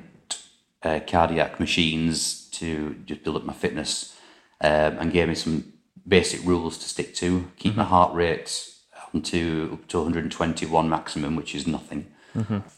uh, 0.83 1.01
cardiac 1.07 1.61
machines 1.61 2.49
to 2.53 2.97
just 3.05 3.25
build 3.25 3.37
up 3.37 3.45
my 3.45 3.53
fitness, 3.53 4.17
um, 4.62 4.97
and 4.99 5.12
gave 5.12 5.29
me 5.29 5.35
some 5.35 5.71
basic 6.07 6.43
rules 6.47 6.79
to 6.79 6.88
stick 6.88 7.14
to. 7.17 7.51
Keep 7.59 7.77
my 7.77 7.85
heart 7.85 8.14
rate 8.14 8.67
on 9.12 9.21
to 9.21 9.69
up 9.75 9.87
to 9.88 9.99
121 9.99 10.88
maximum, 10.88 11.37
which 11.37 11.55
is 11.55 11.67
nothing. 11.67 12.07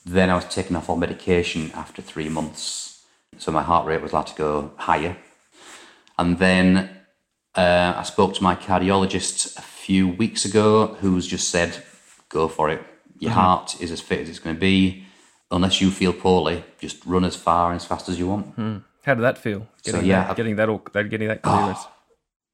Then 0.05 0.29
I 0.29 0.35
was 0.35 0.47
taken 0.47 0.75
off 0.75 0.89
all 0.91 0.97
medication 0.97 1.71
after 1.73 2.03
three 2.03 2.29
months, 2.29 3.05
so 3.39 3.53
my 3.53 3.63
heart 3.63 3.87
rate 3.87 4.03
was 4.03 4.11
allowed 4.11 4.27
to 4.27 4.35
go 4.35 4.73
higher. 4.77 5.17
And 6.19 6.39
then 6.41 7.00
uh, 7.57 7.95
I 7.97 8.03
spoke 8.05 8.35
to 8.35 8.43
my 8.43 8.55
cardiologist 8.55 9.57
a 9.59 9.63
few 9.63 10.09
weeks 10.09 10.45
ago, 10.45 10.97
who's 11.01 11.27
just 11.27 11.49
said, 11.51 11.83
"Go 12.29 12.49
for 12.49 12.71
it. 12.71 12.83
Your 13.19 13.33
heart 13.33 13.77
is 13.81 13.91
as 13.91 14.01
fit 14.01 14.21
as 14.21 14.29
it's 14.29 14.39
going 14.39 14.57
to 14.57 14.61
be. 14.61 15.05
Unless 15.51 15.81
you 15.81 15.91
feel 15.91 16.13
poorly, 16.13 16.63
just 16.79 17.05
run 17.05 17.25
as 17.25 17.35
far 17.35 17.73
and 17.73 17.77
as 17.81 17.85
fast 17.85 18.09
as 18.09 18.19
you 18.19 18.29
want." 18.29 18.83
How 19.05 19.15
did 19.15 19.23
that 19.23 19.39
feel? 19.39 19.67
Getting 19.83 20.05
yeah, 20.05 20.21
that, 20.21 20.31
I've- 20.31 20.37
getting 20.37 20.57
that 20.57 20.69
all, 20.69 20.83
that, 20.93 21.11
getting 21.11 21.29
that 21.29 21.43
clearance. 21.43 21.81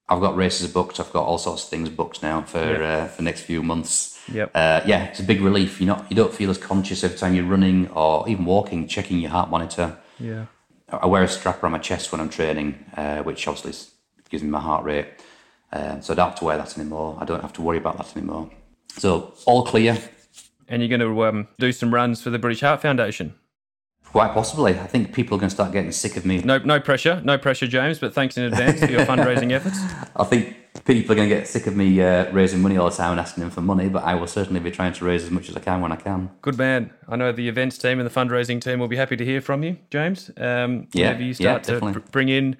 I've 0.08 0.20
got 0.20 0.36
races 0.36 0.72
booked. 0.72 1.00
I've 1.00 1.12
got 1.12 1.24
all 1.24 1.36
sorts 1.38 1.64
of 1.64 1.68
things 1.68 1.88
booked 1.88 2.22
now 2.22 2.42
for 2.42 2.58
uh, 2.60 3.08
for 3.08 3.16
the 3.16 3.22
next 3.24 3.40
few 3.42 3.62
months. 3.62 4.18
Yep. 4.32 4.50
Uh, 4.54 4.80
yeah, 4.86 5.04
it's 5.06 5.18
a 5.20 5.24
big 5.24 5.40
relief. 5.40 5.80
You're 5.80 5.88
not 5.94 6.06
you 6.10 6.16
don't 6.16 6.32
feel 6.32 6.48
as 6.50 6.58
conscious 6.58 7.02
every 7.04 7.18
time 7.18 7.34
you're 7.34 7.44
running 7.44 7.88
or 7.90 8.28
even 8.28 8.44
walking, 8.44 8.86
checking 8.86 9.18
your 9.18 9.30
heart 9.32 9.50
monitor. 9.50 9.98
yeah. 10.18 10.46
I 10.88 11.06
wear 11.06 11.24
a 11.24 11.28
strap 11.28 11.60
around 11.64 11.72
my 11.72 11.78
chest 11.78 12.12
when 12.12 12.20
I'm 12.20 12.28
training, 12.28 12.78
uh, 12.96 13.18
which 13.24 13.48
obviously 13.48 13.72
s- 13.72 13.90
gives 14.28 14.42
me 14.42 14.50
my 14.50 14.60
heart 14.60 14.84
rate. 14.84 15.06
Um, 15.72 16.00
so 16.02 16.12
I 16.12 16.16
don't 16.16 16.28
have 16.28 16.38
to 16.38 16.44
wear 16.44 16.56
that 16.56 16.78
anymore. 16.78 17.18
I 17.20 17.24
don't 17.24 17.42
have 17.42 17.52
to 17.54 17.62
worry 17.62 17.78
about 17.78 17.98
that 17.98 18.16
anymore. 18.16 18.50
So 18.96 19.34
all 19.46 19.64
clear. 19.64 19.98
And 20.68 20.82
you're 20.82 20.96
going 20.96 21.00
to 21.00 21.24
um, 21.26 21.48
do 21.58 21.72
some 21.72 21.92
runs 21.92 22.22
for 22.22 22.30
the 22.30 22.38
British 22.38 22.60
Heart 22.60 22.82
Foundation. 22.82 23.34
Quite 24.04 24.32
possibly. 24.32 24.78
I 24.78 24.86
think 24.86 25.12
people 25.12 25.36
are 25.36 25.40
going 25.40 25.50
to 25.50 25.54
start 25.54 25.72
getting 25.72 25.92
sick 25.92 26.16
of 26.16 26.24
me. 26.24 26.38
No, 26.38 26.58
no 26.58 26.80
pressure, 26.80 27.20
no 27.24 27.36
pressure, 27.36 27.66
James. 27.66 27.98
But 27.98 28.14
thanks 28.14 28.36
in 28.38 28.44
advance 28.44 28.80
for 28.80 28.90
your 28.90 29.04
fundraising 29.04 29.50
efforts. 29.52 29.78
I 30.14 30.24
think 30.24 30.56
people 30.84 31.12
are 31.12 31.16
going 31.16 31.28
to 31.28 31.34
get 31.34 31.46
sick 31.48 31.66
of 31.66 31.76
me 31.76 32.00
uh, 32.00 32.30
raising 32.32 32.62
money 32.62 32.76
all 32.76 32.88
the 32.88 32.96
time 32.96 33.10
and 33.10 33.20
asking 33.20 33.42
them 33.42 33.50
for 33.50 33.60
money, 33.60 33.88
but 33.88 34.04
I 34.04 34.14
will 34.14 34.26
certainly 34.28 34.60
be 34.60 34.70
trying 34.70 34.92
to 34.94 35.04
raise 35.04 35.24
as 35.24 35.30
much 35.30 35.48
as 35.48 35.56
I 35.56 35.60
can 35.60 35.80
when 35.80 35.92
I 35.92 35.96
can. 35.96 36.30
Good 36.40 36.56
man. 36.56 36.92
I 37.08 37.16
know 37.16 37.32
the 37.32 37.48
events 37.48 37.76
team 37.78 37.98
and 37.98 38.08
the 38.08 38.14
fundraising 38.14 38.60
team 38.60 38.78
will 38.78 38.88
be 38.88 38.96
happy 38.96 39.16
to 39.16 39.24
hear 39.24 39.40
from 39.40 39.62
you, 39.64 39.76
James. 39.90 40.30
Um, 40.36 40.86
Yeah, 40.92 41.08
whenever 41.08 41.22
you 41.22 41.34
yeah, 41.38 41.60
start 41.60 41.64
to 41.64 41.80
br- 41.80 41.98
bring 42.10 42.28
in 42.28 42.56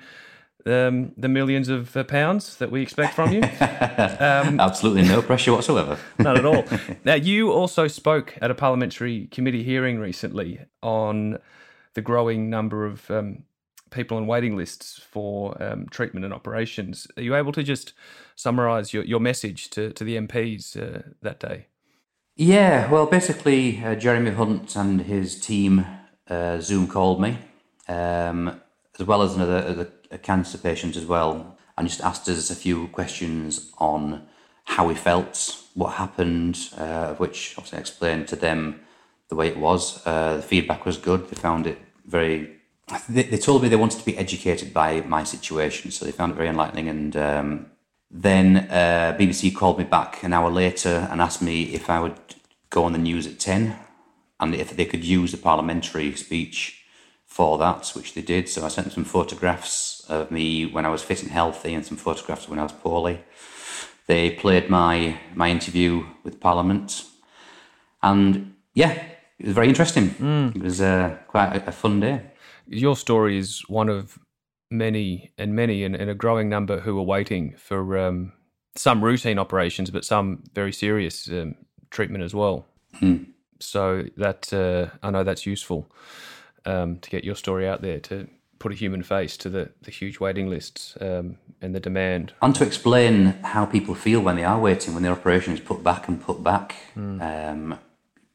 um, 0.66 1.12
the 1.16 1.28
millions 1.28 1.68
of 1.68 1.96
uh, 1.96 2.04
pounds 2.04 2.56
that 2.56 2.70
we 2.70 2.82
expect 2.82 3.14
from 3.14 3.32
you. 3.32 3.40
Absolutely 3.60 5.02
no 5.02 5.22
pressure 5.22 5.52
whatsoever. 5.52 5.98
Not 6.18 6.36
at 6.36 6.44
all. 6.44 6.64
Now, 7.04 7.14
you 7.14 7.52
also 7.52 7.88
spoke 7.88 8.36
at 8.40 8.50
a 8.50 8.54
parliamentary 8.54 9.26
committee 9.28 9.62
hearing 9.62 9.98
recently 9.98 10.60
on 10.82 11.38
the 11.94 12.02
growing 12.02 12.50
number 12.50 12.84
of 12.84 13.10
um, 13.10 13.44
people 13.90 14.16
on 14.16 14.26
waiting 14.26 14.56
lists 14.56 15.00
for 15.10 15.60
um, 15.62 15.86
treatment 15.90 16.24
and 16.24 16.34
operations. 16.34 17.06
Are 17.16 17.22
you 17.22 17.34
able 17.34 17.52
to 17.52 17.62
just 17.62 17.92
summarise 18.34 18.92
your, 18.92 19.04
your 19.04 19.20
message 19.20 19.70
to, 19.70 19.92
to 19.92 20.04
the 20.04 20.16
MPs 20.16 20.76
uh, 20.76 21.02
that 21.22 21.40
day? 21.40 21.66
Yeah, 22.36 22.90
well, 22.90 23.06
basically, 23.06 23.82
uh, 23.82 23.94
Jeremy 23.94 24.32
Hunt 24.32 24.76
and 24.76 25.00
his 25.00 25.40
team 25.40 25.86
uh, 26.28 26.60
Zoom 26.60 26.86
called 26.86 27.20
me, 27.20 27.38
um, 27.88 28.60
as 28.98 29.06
well 29.06 29.22
as 29.22 29.34
another, 29.34 29.64
other 29.66 29.90
a 30.10 30.18
cancer 30.18 30.58
patient 30.58 30.96
as 30.96 31.06
well, 31.06 31.56
and 31.76 31.88
just 31.88 32.00
asked 32.00 32.28
us 32.28 32.50
a 32.50 32.54
few 32.54 32.88
questions 32.88 33.72
on 33.78 34.26
how 34.64 34.86
we 34.86 34.94
felt, 34.94 35.62
what 35.74 35.94
happened, 35.94 36.70
uh, 36.76 37.14
which 37.14 37.54
obviously 37.56 37.78
I 37.78 37.80
explained 37.80 38.28
to 38.28 38.36
them 38.36 38.80
the 39.28 39.36
way 39.36 39.48
it 39.48 39.58
was. 39.58 40.04
Uh, 40.06 40.36
the 40.36 40.42
feedback 40.42 40.84
was 40.84 40.96
good. 40.96 41.28
They 41.28 41.36
found 41.36 41.66
it 41.66 41.78
very. 42.06 42.56
They, 43.08 43.24
they 43.24 43.38
told 43.38 43.62
me 43.62 43.68
they 43.68 43.76
wanted 43.76 43.98
to 43.98 44.04
be 44.04 44.16
educated 44.16 44.72
by 44.72 45.00
my 45.02 45.24
situation, 45.24 45.90
so 45.90 46.04
they 46.04 46.12
found 46.12 46.32
it 46.32 46.36
very 46.36 46.48
enlightening 46.48 46.88
and. 46.88 47.16
Um, 47.16 47.66
then 48.10 48.68
uh, 48.70 49.16
BBC 49.18 49.54
called 49.54 49.78
me 49.78 49.84
back 49.84 50.22
an 50.22 50.32
hour 50.32 50.50
later 50.50 51.08
and 51.10 51.20
asked 51.20 51.42
me 51.42 51.64
if 51.74 51.90
I 51.90 52.00
would 52.00 52.16
go 52.70 52.84
on 52.84 52.92
the 52.92 52.98
news 52.98 53.26
at 53.26 53.38
10 53.38 53.76
and 54.40 54.54
if 54.54 54.76
they 54.76 54.84
could 54.84 55.04
use 55.04 55.32
the 55.32 55.38
parliamentary 55.38 56.14
speech 56.14 56.84
for 57.24 57.58
that, 57.58 57.88
which 57.94 58.14
they 58.14 58.22
did. 58.22 58.48
So 58.48 58.64
I 58.64 58.68
sent 58.68 58.86
them 58.86 58.94
some 58.94 59.04
photographs 59.04 59.95
of 60.08 60.30
me 60.30 60.66
when 60.66 60.86
I 60.86 60.88
was 60.88 61.02
fit 61.02 61.22
and 61.22 61.30
healthy 61.30 61.74
and 61.74 61.84
some 61.84 61.96
photographs 61.96 62.48
when 62.48 62.58
I 62.58 62.62
was 62.62 62.72
poorly. 62.72 63.20
They 64.06 64.30
played 64.30 64.70
my, 64.70 65.18
my 65.34 65.50
interview 65.50 66.06
with 66.22 66.40
Parliament. 66.40 67.04
And 68.02 68.54
yeah, 68.74 68.92
it 69.38 69.46
was 69.46 69.54
very 69.54 69.68
interesting. 69.68 70.14
It 70.54 70.62
was 70.62 70.80
uh, 70.80 71.16
quite 71.26 71.56
a, 71.56 71.68
a 71.68 71.72
fun 71.72 72.00
day. 72.00 72.22
Your 72.68 72.96
story 72.96 73.38
is 73.38 73.62
one 73.68 73.88
of 73.88 74.18
many 74.70 75.32
and 75.38 75.54
many 75.54 75.84
and, 75.84 75.94
and 75.94 76.10
a 76.10 76.14
growing 76.14 76.48
number 76.48 76.80
who 76.80 76.98
are 76.98 77.02
waiting 77.02 77.54
for 77.56 77.98
um, 77.98 78.32
some 78.76 79.02
routine 79.02 79.38
operations, 79.38 79.90
but 79.90 80.04
some 80.04 80.44
very 80.54 80.72
serious 80.72 81.28
um, 81.28 81.54
treatment 81.90 82.24
as 82.24 82.34
well. 82.34 82.66
So 83.60 84.04
that 84.16 84.52
uh, 84.52 84.96
I 85.02 85.10
know 85.10 85.24
that's 85.24 85.46
useful 85.46 85.90
um, 86.64 86.98
to 86.98 87.10
get 87.10 87.24
your 87.24 87.36
story 87.36 87.66
out 87.66 87.82
there 87.82 88.00
to 88.00 88.28
put 88.58 88.72
a 88.72 88.74
human 88.74 89.02
face 89.02 89.36
to 89.38 89.48
the, 89.50 89.70
the 89.82 89.90
huge 89.90 90.18
waiting 90.20 90.48
lists 90.48 90.96
um, 91.00 91.36
and 91.60 91.74
the 91.74 91.80
demand. 91.80 92.32
and 92.42 92.54
to 92.54 92.64
explain 92.64 93.38
how 93.42 93.66
people 93.66 93.94
feel 93.94 94.20
when 94.20 94.36
they 94.36 94.44
are 94.44 94.58
waiting, 94.58 94.94
when 94.94 95.02
their 95.02 95.12
operation 95.12 95.52
is 95.52 95.60
put 95.60 95.82
back 95.82 96.08
and 96.08 96.20
put 96.20 96.42
back. 96.42 96.74
Um, 96.96 97.78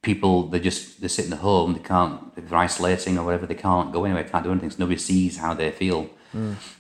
people, 0.02 0.48
they 0.48 0.60
just 0.60 1.00
they're 1.00 1.10
sitting 1.10 1.34
at 1.34 1.40
home, 1.40 1.74
they 1.74 1.80
can't, 1.80 2.36
they're 2.36 2.58
isolating 2.58 3.18
or 3.18 3.26
whatever, 3.26 3.46
they 3.46 3.56
can't 3.56 3.92
go 3.92 4.06
anywhere, 4.06 4.24
can't 4.24 4.44
do 4.44 4.52
anything. 4.52 4.70
So 4.72 4.78
nobody 4.80 5.00
sees 5.00 5.38
how 5.38 5.54
they 5.54 5.72
feel. 5.72 6.10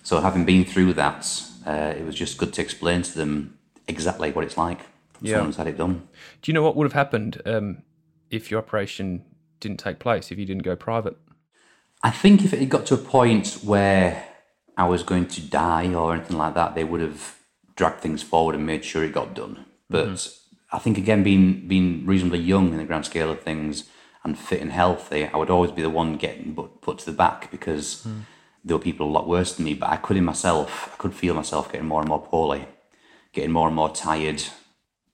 So 0.03 0.21
having 0.21 0.45
been 0.45 0.63
through 0.63 0.93
that, 0.93 1.43
uh, 1.67 1.93
it 1.97 2.05
was 2.05 2.15
just 2.15 2.37
good 2.37 2.53
to 2.53 2.61
explain 2.61 3.01
to 3.01 3.13
them 3.17 3.57
exactly 3.87 4.31
what 4.31 4.45
it's 4.45 4.57
like. 4.57 4.79
Yeah. 5.19 5.35
Someone's 5.35 5.57
had 5.57 5.67
it 5.67 5.77
done. 5.77 6.07
Do 6.41 6.51
you 6.51 6.53
know 6.53 6.63
what 6.63 6.75
would 6.75 6.85
have 6.85 6.93
happened 6.93 7.41
um, 7.45 7.83
if 8.29 8.49
your 8.49 8.59
operation 8.59 9.23
didn't 9.59 9.79
take 9.79 9.99
place, 9.99 10.31
if 10.31 10.39
you 10.39 10.45
didn't 10.45 10.63
go 10.63 10.75
private? 10.75 11.17
I 12.03 12.09
think 12.09 12.43
if 12.43 12.53
it 12.53 12.59
had 12.59 12.69
got 12.69 12.85
to 12.87 12.95
a 12.95 12.97
point 12.97 13.59
where 13.63 14.25
I 14.77 14.87
was 14.87 15.03
going 15.03 15.27
to 15.27 15.41
die 15.41 15.93
or 15.93 16.15
anything 16.15 16.37
like 16.37 16.55
that, 16.55 16.73
they 16.73 16.83
would 16.83 17.01
have 17.01 17.37
dragged 17.75 18.01
things 18.01 18.23
forward 18.23 18.55
and 18.55 18.65
made 18.65 18.83
sure 18.83 19.03
it 19.03 19.13
got 19.13 19.33
done. 19.33 19.65
But 19.89 20.07
mm-hmm. 20.07 20.75
I 20.75 20.79
think 20.79 20.97
again, 20.97 21.23
being 21.23 21.67
being 21.67 22.05
reasonably 22.05 22.39
young 22.39 22.71
in 22.71 22.77
the 22.77 22.85
grand 22.85 23.05
scale 23.05 23.29
of 23.29 23.41
things 23.41 23.89
and 24.23 24.37
fit 24.37 24.61
and 24.61 24.71
healthy, 24.71 25.25
I 25.25 25.37
would 25.37 25.49
always 25.49 25.71
be 25.71 25.81
the 25.81 25.89
one 25.89 26.17
getting 26.17 26.55
put, 26.55 26.81
put 26.81 26.99
to 26.99 27.05
the 27.05 27.17
back 27.17 27.51
because 27.51 28.03
hmm. 28.03 28.21
there 28.63 28.77
were 28.77 28.83
people 28.83 29.07
a 29.07 29.11
lot 29.11 29.27
worse 29.27 29.55
than 29.55 29.65
me. 29.65 29.73
But 29.73 29.89
I 29.89 29.97
could 29.97 30.17
in 30.17 30.25
myself, 30.25 30.91
I 30.93 30.97
could 30.97 31.13
feel 31.13 31.33
myself 31.33 31.71
getting 31.71 31.87
more 31.87 32.01
and 32.01 32.09
more 32.09 32.21
poorly, 32.21 32.67
getting 33.33 33.51
more 33.51 33.67
and 33.67 33.75
more 33.75 33.89
tired. 33.89 34.43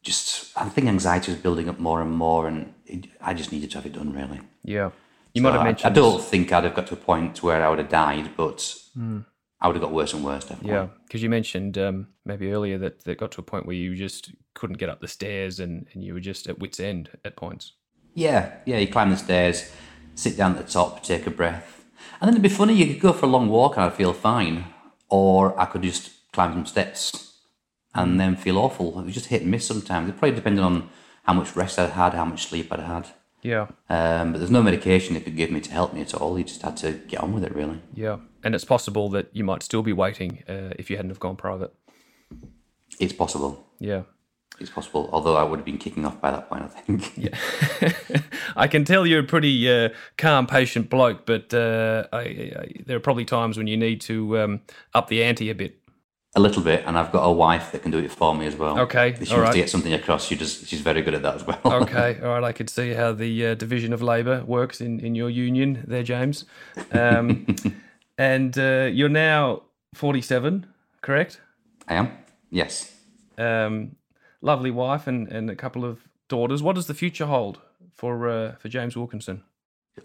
Just, 0.03 0.57
I 0.57 0.69
think 0.69 0.87
anxiety 0.87 1.31
was 1.31 1.41
building 1.41 1.67
up 1.67 1.79
more 1.79 2.01
and 2.01 2.11
more, 2.11 2.47
and 2.47 2.73
it, 2.85 3.07
I 3.19 3.33
just 3.33 3.51
needed 3.51 3.71
to 3.71 3.77
have 3.77 3.85
it 3.85 3.93
done 3.93 4.13
really. 4.13 4.39
Yeah. 4.63 4.91
You 5.37 5.43
So 5.43 5.51
have 5.51 5.61
I- 5.61 5.63
mentioned 5.63 5.91
I, 5.91 5.95
don't 5.95 6.21
think 6.23 6.51
I'd 6.51 6.63
have 6.63 6.75
got 6.75 6.87
to 6.87 6.93
a 6.93 6.97
point 6.97 7.41
where 7.43 7.63
I 7.65 7.69
would 7.69 7.79
have 7.79 7.89
died, 7.89 8.31
but 8.35 8.73
I 9.59 9.67
would 9.67 9.75
have 9.75 9.81
got 9.81 9.91
worse 9.91 10.13
and 10.13 10.23
worse, 10.23 10.43
definitely. 10.45 10.69
Yeah, 10.71 10.87
because 11.05 11.21
you 11.23 11.29
mentioned 11.29 11.77
um, 11.77 12.07
maybe 12.25 12.51
earlier 12.51 12.77
that 12.79 13.03
that 13.05 13.17
got 13.17 13.31
to 13.33 13.41
a 13.41 13.43
point 13.43 13.65
where 13.65 13.75
you 13.75 13.95
just 13.95 14.31
couldn't 14.53 14.77
get 14.77 14.89
up 14.89 15.01
the 15.01 15.07
stairs 15.07 15.59
and, 15.59 15.87
and 15.93 16.03
you 16.03 16.13
were 16.13 16.19
just 16.19 16.47
at 16.47 16.59
wit's 16.59 16.79
end 16.79 17.09
at 17.25 17.35
points. 17.35 17.73
Yeah, 18.13 18.51
yeah, 18.65 18.77
you 18.77 18.87
climb 18.87 19.09
the 19.11 19.17
stairs, 19.17 19.71
sit 20.15 20.37
down 20.37 20.55
at 20.55 20.65
the 20.65 20.71
top, 20.71 21.03
take 21.03 21.27
a 21.27 21.31
breath. 21.31 21.85
And 22.19 22.27
then 22.27 22.33
it'd 22.35 22.41
be 22.43 22.49
funny, 22.49 22.73
you 22.73 22.87
could 22.87 23.01
go 23.01 23.13
for 23.13 23.25
a 23.27 23.29
long 23.29 23.47
walk 23.49 23.77
and 23.77 23.85
I'd 23.85 23.93
feel 23.93 24.13
fine, 24.13 24.65
or 25.09 25.59
I 25.59 25.65
could 25.65 25.83
just 25.83 26.11
climb 26.33 26.53
some 26.53 26.65
steps 26.65 27.33
and 27.93 28.19
then 28.19 28.35
feel 28.35 28.57
awful. 28.57 28.99
It 28.99 29.05
was 29.05 29.13
just 29.13 29.27
hit 29.27 29.41
and 29.43 29.51
miss 29.51 29.65
sometimes. 29.67 30.09
It 30.09 30.17
probably 30.17 30.35
depended 30.35 30.63
on 30.63 30.89
how 31.23 31.33
much 31.33 31.55
rest 31.55 31.77
I'd 31.79 31.91
had, 31.91 32.13
how 32.13 32.25
much 32.25 32.47
sleep 32.47 32.71
I'd 32.71 32.79
had. 32.79 33.07
Yeah, 33.43 33.67
Um, 33.89 34.31
but 34.33 34.39
there's 34.39 34.51
no 34.51 34.63
medication 34.63 35.13
they 35.13 35.21
could 35.21 35.37
give 35.37 35.51
me 35.51 35.61
to 35.61 35.71
help 35.71 35.93
me 35.93 36.01
at 36.01 36.13
all. 36.13 36.37
You 36.37 36.43
just 36.43 36.61
had 36.63 36.75
to 36.77 36.93
get 36.93 37.21
on 37.21 37.33
with 37.33 37.43
it, 37.43 37.53
really. 37.55 37.81
yeah, 37.93 38.17
and 38.43 38.53
it's 38.55 38.65
possible 38.65 39.09
that 39.09 39.29
you 39.31 39.43
might 39.43 39.63
still 39.63 39.83
be 39.83 39.93
waiting 39.93 40.43
uh, 40.49 40.73
if 40.79 40.89
you 40.89 40.97
hadn't 40.97 41.11
have 41.11 41.19
gone 41.19 41.35
private. 41.35 41.73
It's 42.99 43.13
possible. 43.13 43.67
Yeah, 43.79 44.03
It's 44.59 44.71
possible. 44.71 45.07
Although 45.13 45.35
I 45.37 45.43
would 45.43 45.59
have 45.59 45.65
been 45.65 45.77
kicking 45.77 46.03
off 46.05 46.19
by 46.19 46.31
that 46.31 46.49
point, 46.49 46.63
I 46.63 46.67
think. 46.67 47.13
yeah. 47.17 47.37
I 48.55 48.67
can 48.67 48.83
tell 48.85 49.05
you're 49.05 49.19
a 49.19 49.23
pretty 49.23 49.69
uh, 49.71 49.89
calm, 50.17 50.47
patient 50.47 50.89
bloke, 50.89 51.25
but 51.27 51.53
uh, 51.53 52.07
I, 52.11 52.19
I, 52.19 52.71
there 52.87 52.97
are 52.97 53.01
probably 53.01 53.25
times 53.25 53.55
when 53.57 53.67
you 53.67 53.77
need 53.77 54.01
to 54.01 54.39
um, 54.39 54.61
up 54.95 55.07
the 55.09 55.23
ante 55.23 55.49
a 55.51 55.55
bit. 55.55 55.79
A 56.35 56.39
little 56.39 56.61
bit, 56.61 56.83
and 56.85 56.97
I've 56.97 57.11
got 57.11 57.23
a 57.23 57.31
wife 57.31 57.71
that 57.71 57.81
can 57.81 57.91
do 57.91 57.97
it 57.97 58.11
for 58.11 58.35
me 58.35 58.45
as 58.45 58.55
well. 58.55 58.79
Okay, 58.81 59.15
she 59.23 59.33
all 59.33 59.39
wants 59.39 59.55
to 59.55 59.61
get 59.61 59.69
something 59.69 59.93
across, 59.93 60.27
she 60.27 60.35
just 60.35 60.67
she's 60.67 60.81
very 60.81 61.01
good 61.01 61.15
at 61.15 61.23
that 61.23 61.35
as 61.35 61.47
well. 61.47 61.59
Okay, 61.65 62.19
all 62.21 62.29
right. 62.29 62.43
I 62.43 62.51
could 62.51 62.69
see 62.69 62.93
how 62.93 63.13
the 63.13 63.47
uh, 63.47 63.55
division 63.55 63.93
of 63.93 64.01
labour 64.01 64.43
works 64.45 64.81
in, 64.81 64.99
in 64.99 65.15
your 65.15 65.29
union 65.29 65.83
there, 65.87 66.03
James. 66.03 66.45
Um, 66.91 67.47
and 68.17 68.57
uh, 68.57 68.89
you're 68.91 69.09
now 69.09 69.63
47, 69.95 70.67
correct? 71.01 71.41
I 71.87 71.95
am. 71.95 72.11
Yes. 72.51 72.93
Um, 73.37 73.95
lovely 74.41 74.71
wife 74.71 75.07
and, 75.07 75.27
and 75.29 75.49
a 75.49 75.55
couple 75.55 75.85
of 75.85 76.07
daughters. 76.27 76.61
What 76.61 76.75
does 76.75 76.87
the 76.87 76.93
future 76.93 77.25
hold 77.25 77.59
for 77.93 78.27
uh, 78.27 78.55
for 78.57 78.69
James 78.69 78.95
Wilkinson? 78.95 79.43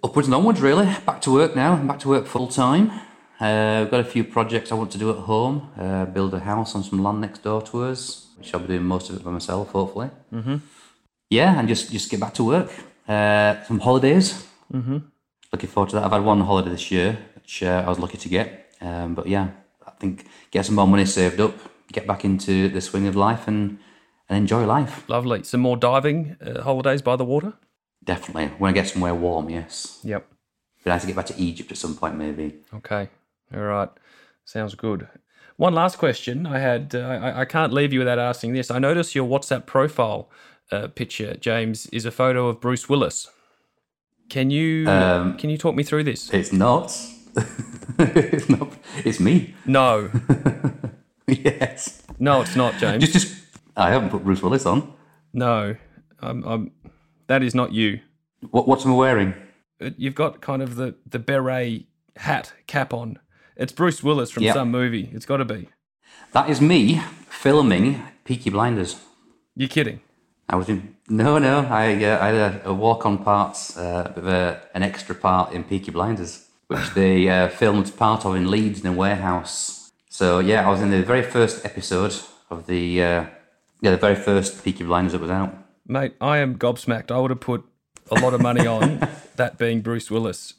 Upwards 0.02 0.28
and 0.28 0.34
onwards, 0.34 0.60
really. 0.60 0.86
Back 1.04 1.20
to 1.22 1.32
work 1.32 1.54
now. 1.54 1.74
I'm 1.74 1.86
back 1.86 1.98
to 2.00 2.08
work 2.08 2.26
full 2.26 2.48
time. 2.48 2.90
Uh, 3.40 3.82
I've 3.82 3.90
got 3.90 4.00
a 4.00 4.04
few 4.04 4.24
projects 4.24 4.70
I 4.70 4.74
want 4.76 4.92
to 4.92 4.98
do 4.98 5.10
at 5.10 5.16
home. 5.16 5.70
Uh, 5.78 6.04
build 6.04 6.32
a 6.34 6.40
house 6.40 6.74
on 6.74 6.84
some 6.84 7.02
land 7.02 7.20
next 7.20 7.42
door 7.42 7.62
to 7.62 7.84
us, 7.84 8.28
which 8.38 8.54
I'll 8.54 8.60
be 8.60 8.68
doing 8.68 8.84
most 8.84 9.10
of 9.10 9.16
it 9.16 9.24
by 9.24 9.30
myself, 9.30 9.70
hopefully. 9.70 10.10
Mm-hmm. 10.32 10.56
Yeah, 11.30 11.58
and 11.58 11.68
just 11.68 11.90
just 11.90 12.10
get 12.10 12.20
back 12.20 12.34
to 12.34 12.44
work. 12.44 12.70
Uh, 13.08 13.62
some 13.64 13.80
holidays. 13.80 14.46
Mm-hmm. 14.72 14.98
Looking 15.52 15.70
forward 15.70 15.90
to 15.90 15.96
that. 15.96 16.04
I've 16.04 16.12
had 16.12 16.24
one 16.24 16.40
holiday 16.40 16.70
this 16.70 16.90
year, 16.90 17.18
which 17.34 17.62
uh, 17.62 17.82
I 17.84 17.88
was 17.88 17.98
lucky 17.98 18.18
to 18.18 18.28
get. 18.28 18.74
Um, 18.80 19.14
but 19.14 19.26
yeah, 19.26 19.48
I 19.86 19.90
think 19.98 20.26
get 20.50 20.66
some 20.66 20.76
more 20.76 20.86
money 20.86 21.04
saved 21.04 21.40
up, 21.40 21.54
get 21.90 22.06
back 22.06 22.24
into 22.24 22.68
the 22.68 22.80
swing 22.80 23.06
of 23.06 23.16
life, 23.16 23.48
and 23.48 23.78
and 24.28 24.38
enjoy 24.38 24.64
life. 24.66 25.08
Lovely. 25.08 25.42
Some 25.42 25.60
more 25.60 25.76
diving 25.76 26.36
uh, 26.40 26.62
holidays 26.62 27.02
by 27.02 27.16
the 27.16 27.24
water. 27.24 27.54
Definitely. 28.04 28.48
When 28.58 28.70
I 28.70 28.74
get 28.74 28.88
somewhere 28.88 29.14
warm, 29.14 29.50
yes. 29.50 30.00
Yep. 30.04 30.26
Be 30.84 30.90
nice 30.90 31.02
to 31.02 31.06
get 31.06 31.16
back 31.16 31.26
to 31.26 31.38
Egypt 31.40 31.70
at 31.70 31.78
some 31.78 31.96
point, 31.96 32.16
maybe. 32.16 32.54
Okay. 32.74 33.08
All 33.54 33.60
right. 33.62 33.88
Sounds 34.44 34.74
good. 34.74 35.08
One 35.56 35.74
last 35.74 35.98
question 35.98 36.46
I 36.46 36.58
had. 36.58 36.94
Uh, 36.94 36.98
I, 37.00 37.40
I 37.42 37.44
can't 37.44 37.72
leave 37.72 37.92
you 37.92 38.00
without 38.00 38.18
asking 38.18 38.52
this. 38.54 38.70
I 38.70 38.78
notice 38.78 39.14
your 39.14 39.28
WhatsApp 39.28 39.66
profile 39.66 40.30
uh, 40.70 40.88
picture, 40.88 41.36
James, 41.36 41.86
is 41.86 42.04
a 42.04 42.10
photo 42.10 42.48
of 42.48 42.60
Bruce 42.60 42.88
Willis. 42.88 43.28
Can 44.28 44.50
you 44.50 44.88
Um, 44.88 45.36
can 45.36 45.50
you 45.50 45.58
talk 45.58 45.74
me 45.74 45.82
through 45.82 46.04
this? 46.04 46.30
It's 46.32 46.52
not. 46.52 46.96
it's 47.98 48.48
not. 48.48 48.72
It's 49.04 49.20
me. 49.20 49.54
No. 49.66 50.10
yes. 51.26 52.02
No, 52.18 52.40
it's 52.40 52.56
not, 52.56 52.78
James. 52.78 53.02
Just, 53.04 53.12
just. 53.12 53.44
I 53.76 53.90
haven't 53.90 54.10
put 54.10 54.24
Bruce 54.24 54.42
Willis 54.42 54.64
on. 54.66 54.92
No, 55.32 55.76
I'm, 56.20 56.44
I'm, 56.44 56.70
that 57.26 57.42
is 57.42 57.54
not 57.54 57.72
you. 57.72 58.00
What, 58.50 58.68
what's 58.68 58.84
am 58.84 58.92
I 58.92 58.96
wearing? 58.96 59.34
Uh, 59.80 59.90
You've 59.96 60.14
got 60.14 60.40
kind 60.40 60.62
of 60.62 60.76
the, 60.76 60.94
the 61.06 61.18
beret 61.18 61.86
hat 62.16 62.52
cap 62.66 62.92
on. 62.92 63.18
It's 63.56 63.72
Bruce 63.72 64.02
Willis 64.02 64.30
from 64.30 64.42
Yep. 64.44 64.54
some 64.54 64.70
movie. 64.70 65.10
It's 65.12 65.26
got 65.26 65.38
to 65.38 65.44
be. 65.44 65.68
That 66.32 66.48
is 66.48 66.60
me 66.60 67.00
filming 67.28 68.02
Peaky 68.24 68.50
Blinders. 68.50 68.96
You're 69.54 69.68
kidding. 69.68 70.00
I 70.48 70.56
was 70.56 70.68
in. 70.68 70.96
No, 71.08 71.38
no. 71.38 71.60
I, 71.68 71.92
uh, 72.04 72.18
I 72.24 72.26
had 72.28 72.34
a, 72.34 72.68
a 72.70 72.74
walk-on 72.74 73.18
parts, 73.18 73.76
uh, 73.76 74.12
a 74.16 74.20
a, 74.20 74.60
an 74.74 74.82
extra 74.82 75.14
part 75.14 75.52
in 75.52 75.64
Peaky 75.64 75.90
Blinders, 75.90 76.46
which 76.68 76.90
they 76.94 77.28
uh, 77.28 77.48
filmed 77.48 77.94
part 77.96 78.24
of 78.24 78.34
in 78.36 78.50
Leeds 78.50 78.80
in 78.80 78.86
a 78.86 78.92
warehouse. 78.92 79.92
So 80.08 80.38
yeah, 80.40 80.66
I 80.66 80.70
was 80.70 80.80
in 80.80 80.90
the 80.90 81.02
very 81.02 81.22
first 81.22 81.64
episode 81.64 82.14
of 82.50 82.66
the 82.66 83.02
uh, 83.02 83.24
yeah 83.80 83.90
the 83.90 83.96
very 83.96 84.14
first 84.16 84.64
Peaky 84.64 84.84
Blinders 84.84 85.12
that 85.12 85.20
was 85.20 85.30
out. 85.30 85.54
Mate, 85.86 86.14
I 86.20 86.38
am 86.38 86.56
gobsmacked. 86.56 87.10
I 87.10 87.18
would 87.18 87.30
have 87.30 87.40
put 87.40 87.64
a 88.10 88.14
lot 88.20 88.34
of 88.34 88.40
money 88.40 88.66
on 88.66 89.06
that 89.36 89.58
being 89.58 89.80
Bruce 89.82 90.10
Willis. 90.10 90.54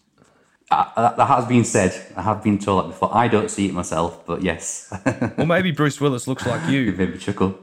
That, 0.95 1.27
has 1.27 1.45
been 1.45 1.63
said. 1.63 1.93
I 2.15 2.21
have 2.21 2.43
been 2.43 2.59
told 2.59 2.83
that 2.83 2.87
before. 2.89 3.15
I 3.15 3.27
don't 3.27 3.49
see 3.49 3.67
it 3.67 3.73
myself, 3.73 4.25
but 4.25 4.41
yes, 4.41 4.93
well, 5.37 5.47
maybe 5.47 5.71
Bruce 5.71 5.99
Willis 5.99 6.27
looks 6.27 6.45
like 6.45 6.69
you. 6.69 6.91
me 6.97 7.17
chuckle. 7.17 7.59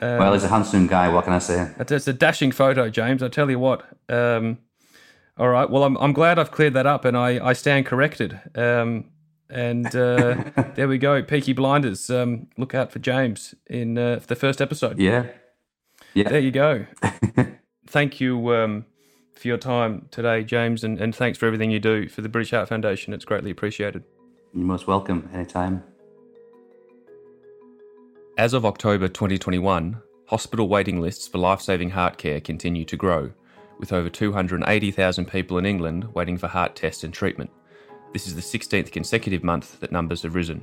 well, 0.00 0.32
he's 0.32 0.44
a 0.44 0.48
handsome 0.48 0.86
guy. 0.86 1.08
What 1.08 1.24
can 1.24 1.32
I 1.32 1.38
say? 1.38 1.72
It's, 1.78 1.92
it's 1.92 2.08
a 2.08 2.12
dashing 2.12 2.52
photo, 2.52 2.90
James. 2.90 3.22
I 3.22 3.28
tell 3.28 3.50
you 3.50 3.58
what. 3.58 3.84
Um, 4.08 4.58
all 5.38 5.48
right. 5.48 5.68
Well, 5.68 5.84
I'm, 5.84 5.96
I'm 5.98 6.12
glad 6.12 6.38
I've 6.38 6.50
cleared 6.50 6.74
that 6.74 6.86
up 6.86 7.04
and 7.04 7.16
I, 7.16 7.44
I 7.44 7.52
stand 7.52 7.86
corrected. 7.86 8.40
Um, 8.54 9.06
and 9.50 9.86
uh, 9.94 10.44
there 10.74 10.88
we 10.88 10.98
go. 10.98 11.22
Peaky 11.22 11.52
Blinders. 11.52 12.08
Um, 12.10 12.48
look 12.56 12.74
out 12.74 12.90
for 12.90 12.98
James 12.98 13.54
in 13.66 13.98
uh, 13.98 14.20
the 14.26 14.36
first 14.36 14.60
episode. 14.60 14.98
Yeah, 14.98 15.26
yeah. 16.14 16.28
There 16.28 16.40
you 16.40 16.50
go. 16.50 16.86
Thank 17.86 18.20
you 18.20 18.54
um, 18.54 18.86
for 19.38 19.48
your 19.48 19.58
time 19.58 20.08
today, 20.10 20.42
James, 20.42 20.82
and, 20.82 21.00
and 21.00 21.14
thanks 21.14 21.38
for 21.38 21.46
everything 21.46 21.70
you 21.70 21.78
do 21.78 22.08
for 22.08 22.22
the 22.22 22.28
British 22.28 22.50
Heart 22.50 22.68
Foundation. 22.68 23.12
It's 23.12 23.24
greatly 23.24 23.50
appreciated. 23.50 24.02
You're 24.54 24.64
most 24.64 24.86
welcome 24.86 25.28
anytime. 25.32 25.84
As 28.38 28.54
of 28.54 28.64
October 28.64 29.08
2021, 29.08 30.00
hospital 30.26 30.68
waiting 30.68 31.00
lists 31.00 31.28
for 31.28 31.38
life 31.38 31.60
saving 31.60 31.90
heart 31.90 32.18
care 32.18 32.40
continue 32.40 32.84
to 32.84 32.96
grow, 32.96 33.32
with 33.78 33.92
over 33.92 34.08
280,000 34.08 35.26
people 35.26 35.58
in 35.58 35.66
England 35.66 36.14
waiting 36.14 36.38
for 36.38 36.48
heart 36.48 36.74
tests 36.74 37.04
and 37.04 37.12
treatment. 37.12 37.50
This 38.12 38.26
is 38.26 38.34
the 38.34 38.40
16th 38.40 38.90
consecutive 38.92 39.44
month 39.44 39.80
that 39.80 39.92
numbers 39.92 40.22
have 40.22 40.34
risen. 40.34 40.62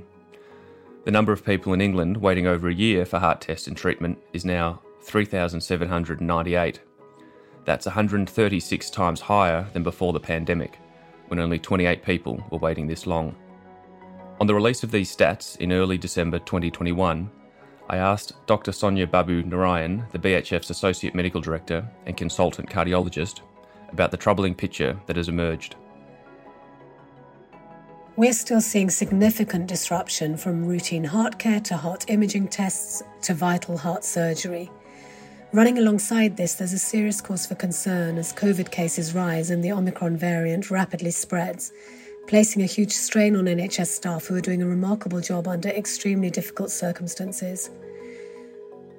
The 1.05 1.11
number 1.11 1.31
of 1.31 1.45
people 1.45 1.73
in 1.73 1.81
England 1.81 2.17
waiting 2.17 2.47
over 2.47 2.69
a 2.69 2.73
year 2.73 3.05
for 3.05 3.19
heart 3.19 3.41
tests 3.41 3.67
and 3.67 3.75
treatment 3.75 4.17
is 4.33 4.45
now 4.45 4.81
3,798. 5.01 6.79
That's 7.65 7.85
136 7.85 8.89
times 8.89 9.21
higher 9.21 9.65
than 9.73 9.83
before 9.83 10.13
the 10.13 10.19
pandemic, 10.19 10.79
when 11.27 11.39
only 11.39 11.59
28 11.59 12.03
people 12.03 12.43
were 12.51 12.57
waiting 12.57 12.87
this 12.87 13.07
long. 13.07 13.35
On 14.41 14.47
the 14.47 14.55
release 14.55 14.83
of 14.83 14.91
these 14.91 15.15
stats 15.15 15.57
in 15.57 15.71
early 15.71 15.97
December 15.97 16.39
2021, 16.39 17.29
I 17.89 17.97
asked 17.97 18.33
Dr. 18.45 18.71
Sonya 18.71 19.07
Babu 19.07 19.43
Narayan, 19.43 20.05
the 20.11 20.19
BHF's 20.19 20.69
Associate 20.69 21.13
Medical 21.13 21.41
Director 21.41 21.87
and 22.05 22.17
Consultant 22.17 22.69
Cardiologist, 22.69 23.41
about 23.91 24.11
the 24.11 24.17
troubling 24.17 24.55
picture 24.55 24.99
that 25.05 25.15
has 25.15 25.29
emerged. 25.29 25.75
We're 28.15 28.33
still 28.33 28.61
seeing 28.61 28.89
significant 28.89 29.67
disruption 29.67 30.37
from 30.37 30.65
routine 30.65 31.03
heart 31.03 31.39
care 31.39 31.59
to 31.61 31.77
heart 31.77 32.05
imaging 32.09 32.47
tests 32.49 33.01
to 33.23 33.33
vital 33.33 33.77
heart 33.77 34.03
surgery. 34.03 34.69
Running 35.53 35.77
alongside 35.77 36.35
this, 36.35 36.55
there's 36.55 36.73
a 36.73 36.79
serious 36.79 37.21
cause 37.21 37.45
for 37.45 37.53
concern 37.53 38.17
as 38.17 38.33
COVID 38.33 38.71
cases 38.71 39.13
rise 39.13 39.51
and 39.51 39.63
the 39.63 39.71
Omicron 39.71 40.17
variant 40.17 40.71
rapidly 40.71 41.11
spreads, 41.11 41.71
placing 42.25 42.63
a 42.63 42.65
huge 42.65 42.91
strain 42.91 43.35
on 43.35 43.45
NHS 43.45 43.85
staff 43.85 44.25
who 44.25 44.33
are 44.33 44.41
doing 44.41 44.63
a 44.63 44.67
remarkable 44.67 45.21
job 45.21 45.47
under 45.47 45.69
extremely 45.69 46.31
difficult 46.31 46.71
circumstances. 46.71 47.69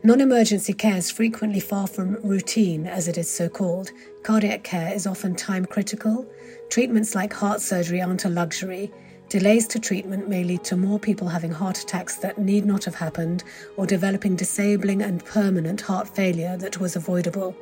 Non 0.04 0.20
emergency 0.20 0.72
care 0.72 0.96
is 0.96 1.10
frequently 1.10 1.58
far 1.58 1.88
from 1.88 2.20
routine, 2.22 2.86
as 2.86 3.08
it 3.08 3.18
is 3.18 3.28
so 3.28 3.48
called. 3.48 3.90
Cardiac 4.22 4.62
care 4.62 4.94
is 4.94 5.08
often 5.08 5.34
time 5.34 5.64
critical. 5.64 6.24
Treatments 6.70 7.16
like 7.16 7.32
heart 7.32 7.62
surgery 7.62 8.00
aren't 8.00 8.26
a 8.26 8.28
luxury. 8.28 8.92
Delays 9.28 9.66
to 9.68 9.78
treatment 9.78 10.28
may 10.28 10.44
lead 10.44 10.62
to 10.64 10.76
more 10.76 10.98
people 10.98 11.28
having 11.28 11.50
heart 11.50 11.78
attacks 11.82 12.16
that 12.16 12.38
need 12.38 12.64
not 12.64 12.84
have 12.84 12.94
happened 12.94 13.42
or 13.76 13.86
developing 13.86 14.36
disabling 14.36 15.02
and 15.02 15.24
permanent 15.24 15.80
heart 15.80 16.08
failure 16.08 16.56
that 16.58 16.78
was 16.78 16.94
avoidable. 16.94 17.56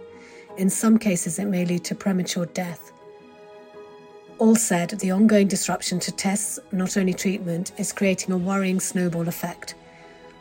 In 0.59 0.69
some 0.69 0.99
cases, 0.99 1.39
it 1.39 1.47
may 1.47 1.65
lead 1.65 1.85
to 1.85 1.95
premature 1.95 2.47
death. 2.47 2.93
All 4.39 4.57
said, 4.57 4.91
the 4.91 5.13
ongoing 5.13 5.47
disruption 5.47 6.01
to 6.01 6.13
tests, 6.13 6.59
not 6.73 6.97
only 6.97 7.15
treatment, 7.15 7.73
is 7.79 7.93
creating 7.93 8.35
a 8.35 8.37
worrying 8.37 8.81
snowball 8.81 9.29
effect. 9.29 9.75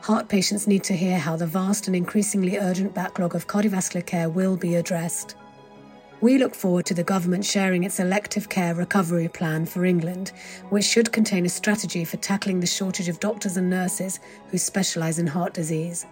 Heart 0.01 0.27
patients 0.27 0.67
need 0.67 0.83
to 0.85 0.95
hear 0.95 1.19
how 1.19 1.35
the 1.35 1.45
vast 1.45 1.85
and 1.85 1.95
increasingly 1.95 2.57
urgent 2.57 2.95
backlog 2.95 3.35
of 3.35 3.45
cardiovascular 3.47 4.03
care 4.05 4.27
will 4.27 4.57
be 4.57 4.75
addressed. 4.75 5.35
We 6.21 6.37
look 6.37 6.53
forward 6.53 6.85
to 6.85 6.93
the 6.93 7.03
government 7.03 7.43
sharing 7.43 7.83
its 7.83 7.99
elective 7.99 8.47
care 8.47 8.75
recovery 8.75 9.27
plan 9.27 9.65
for 9.65 9.85
England, 9.85 10.31
which 10.69 10.85
should 10.85 11.11
contain 11.11 11.47
a 11.47 11.49
strategy 11.49 12.05
for 12.05 12.17
tackling 12.17 12.59
the 12.59 12.67
shortage 12.67 13.09
of 13.09 13.19
doctors 13.19 13.57
and 13.57 13.71
nurses 13.71 14.19
who 14.49 14.59
specialise 14.59 15.17
in 15.17 15.25
heart 15.25 15.55
disease. 15.55 16.05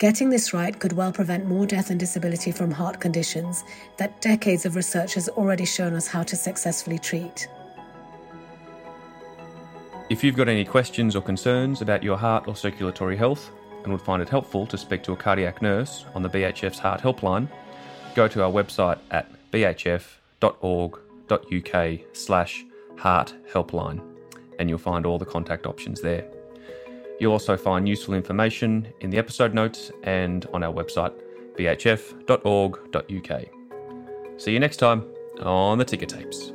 Getting 0.00 0.30
this 0.30 0.52
right 0.52 0.76
could 0.76 0.94
well 0.94 1.12
prevent 1.12 1.46
more 1.46 1.64
death 1.64 1.90
and 1.90 2.00
disability 2.00 2.50
from 2.50 2.72
heart 2.72 2.98
conditions 2.98 3.62
that 3.98 4.20
decades 4.20 4.66
of 4.66 4.74
research 4.74 5.14
has 5.14 5.28
already 5.28 5.64
shown 5.64 5.94
us 5.94 6.08
how 6.08 6.24
to 6.24 6.34
successfully 6.34 6.98
treat. 6.98 7.46
If 10.08 10.24
you've 10.24 10.36
got 10.36 10.48
any 10.48 10.64
questions 10.64 11.14
or 11.14 11.22
concerns 11.22 11.82
about 11.82 12.02
your 12.02 12.16
heart 12.16 12.48
or 12.48 12.56
circulatory 12.56 13.16
health 13.16 13.52
and 13.84 13.92
would 13.92 14.02
find 14.02 14.20
it 14.20 14.28
helpful 14.28 14.66
to 14.66 14.76
speak 14.76 15.04
to 15.04 15.12
a 15.12 15.16
cardiac 15.16 15.62
nurse 15.62 16.04
on 16.16 16.22
the 16.22 16.28
BHF's 16.28 16.80
Heart 16.80 17.02
Helpline, 17.02 17.48
go 18.14 18.28
to 18.28 18.42
our 18.42 18.50
website 18.50 18.98
at 19.10 19.30
bhf.org.uk 19.50 20.06
slash 22.12 22.64
heart 22.96 23.34
helpline 23.52 24.00
and 24.58 24.68
you'll 24.68 24.78
find 24.78 25.06
all 25.06 25.18
the 25.18 25.24
contact 25.24 25.66
options 25.66 26.00
there. 26.00 26.24
You'll 27.18 27.32
also 27.32 27.56
find 27.56 27.88
useful 27.88 28.14
information 28.14 28.92
in 29.00 29.10
the 29.10 29.18
episode 29.18 29.54
notes 29.54 29.90
and 30.02 30.46
on 30.52 30.62
our 30.62 30.72
website 30.72 31.12
bhf.org.uk. 31.56 33.44
See 34.40 34.52
you 34.52 34.60
next 34.60 34.76
time 34.78 35.04
on 35.42 35.78
the 35.78 35.84
Ticker 35.84 36.06
Tapes. 36.06 36.52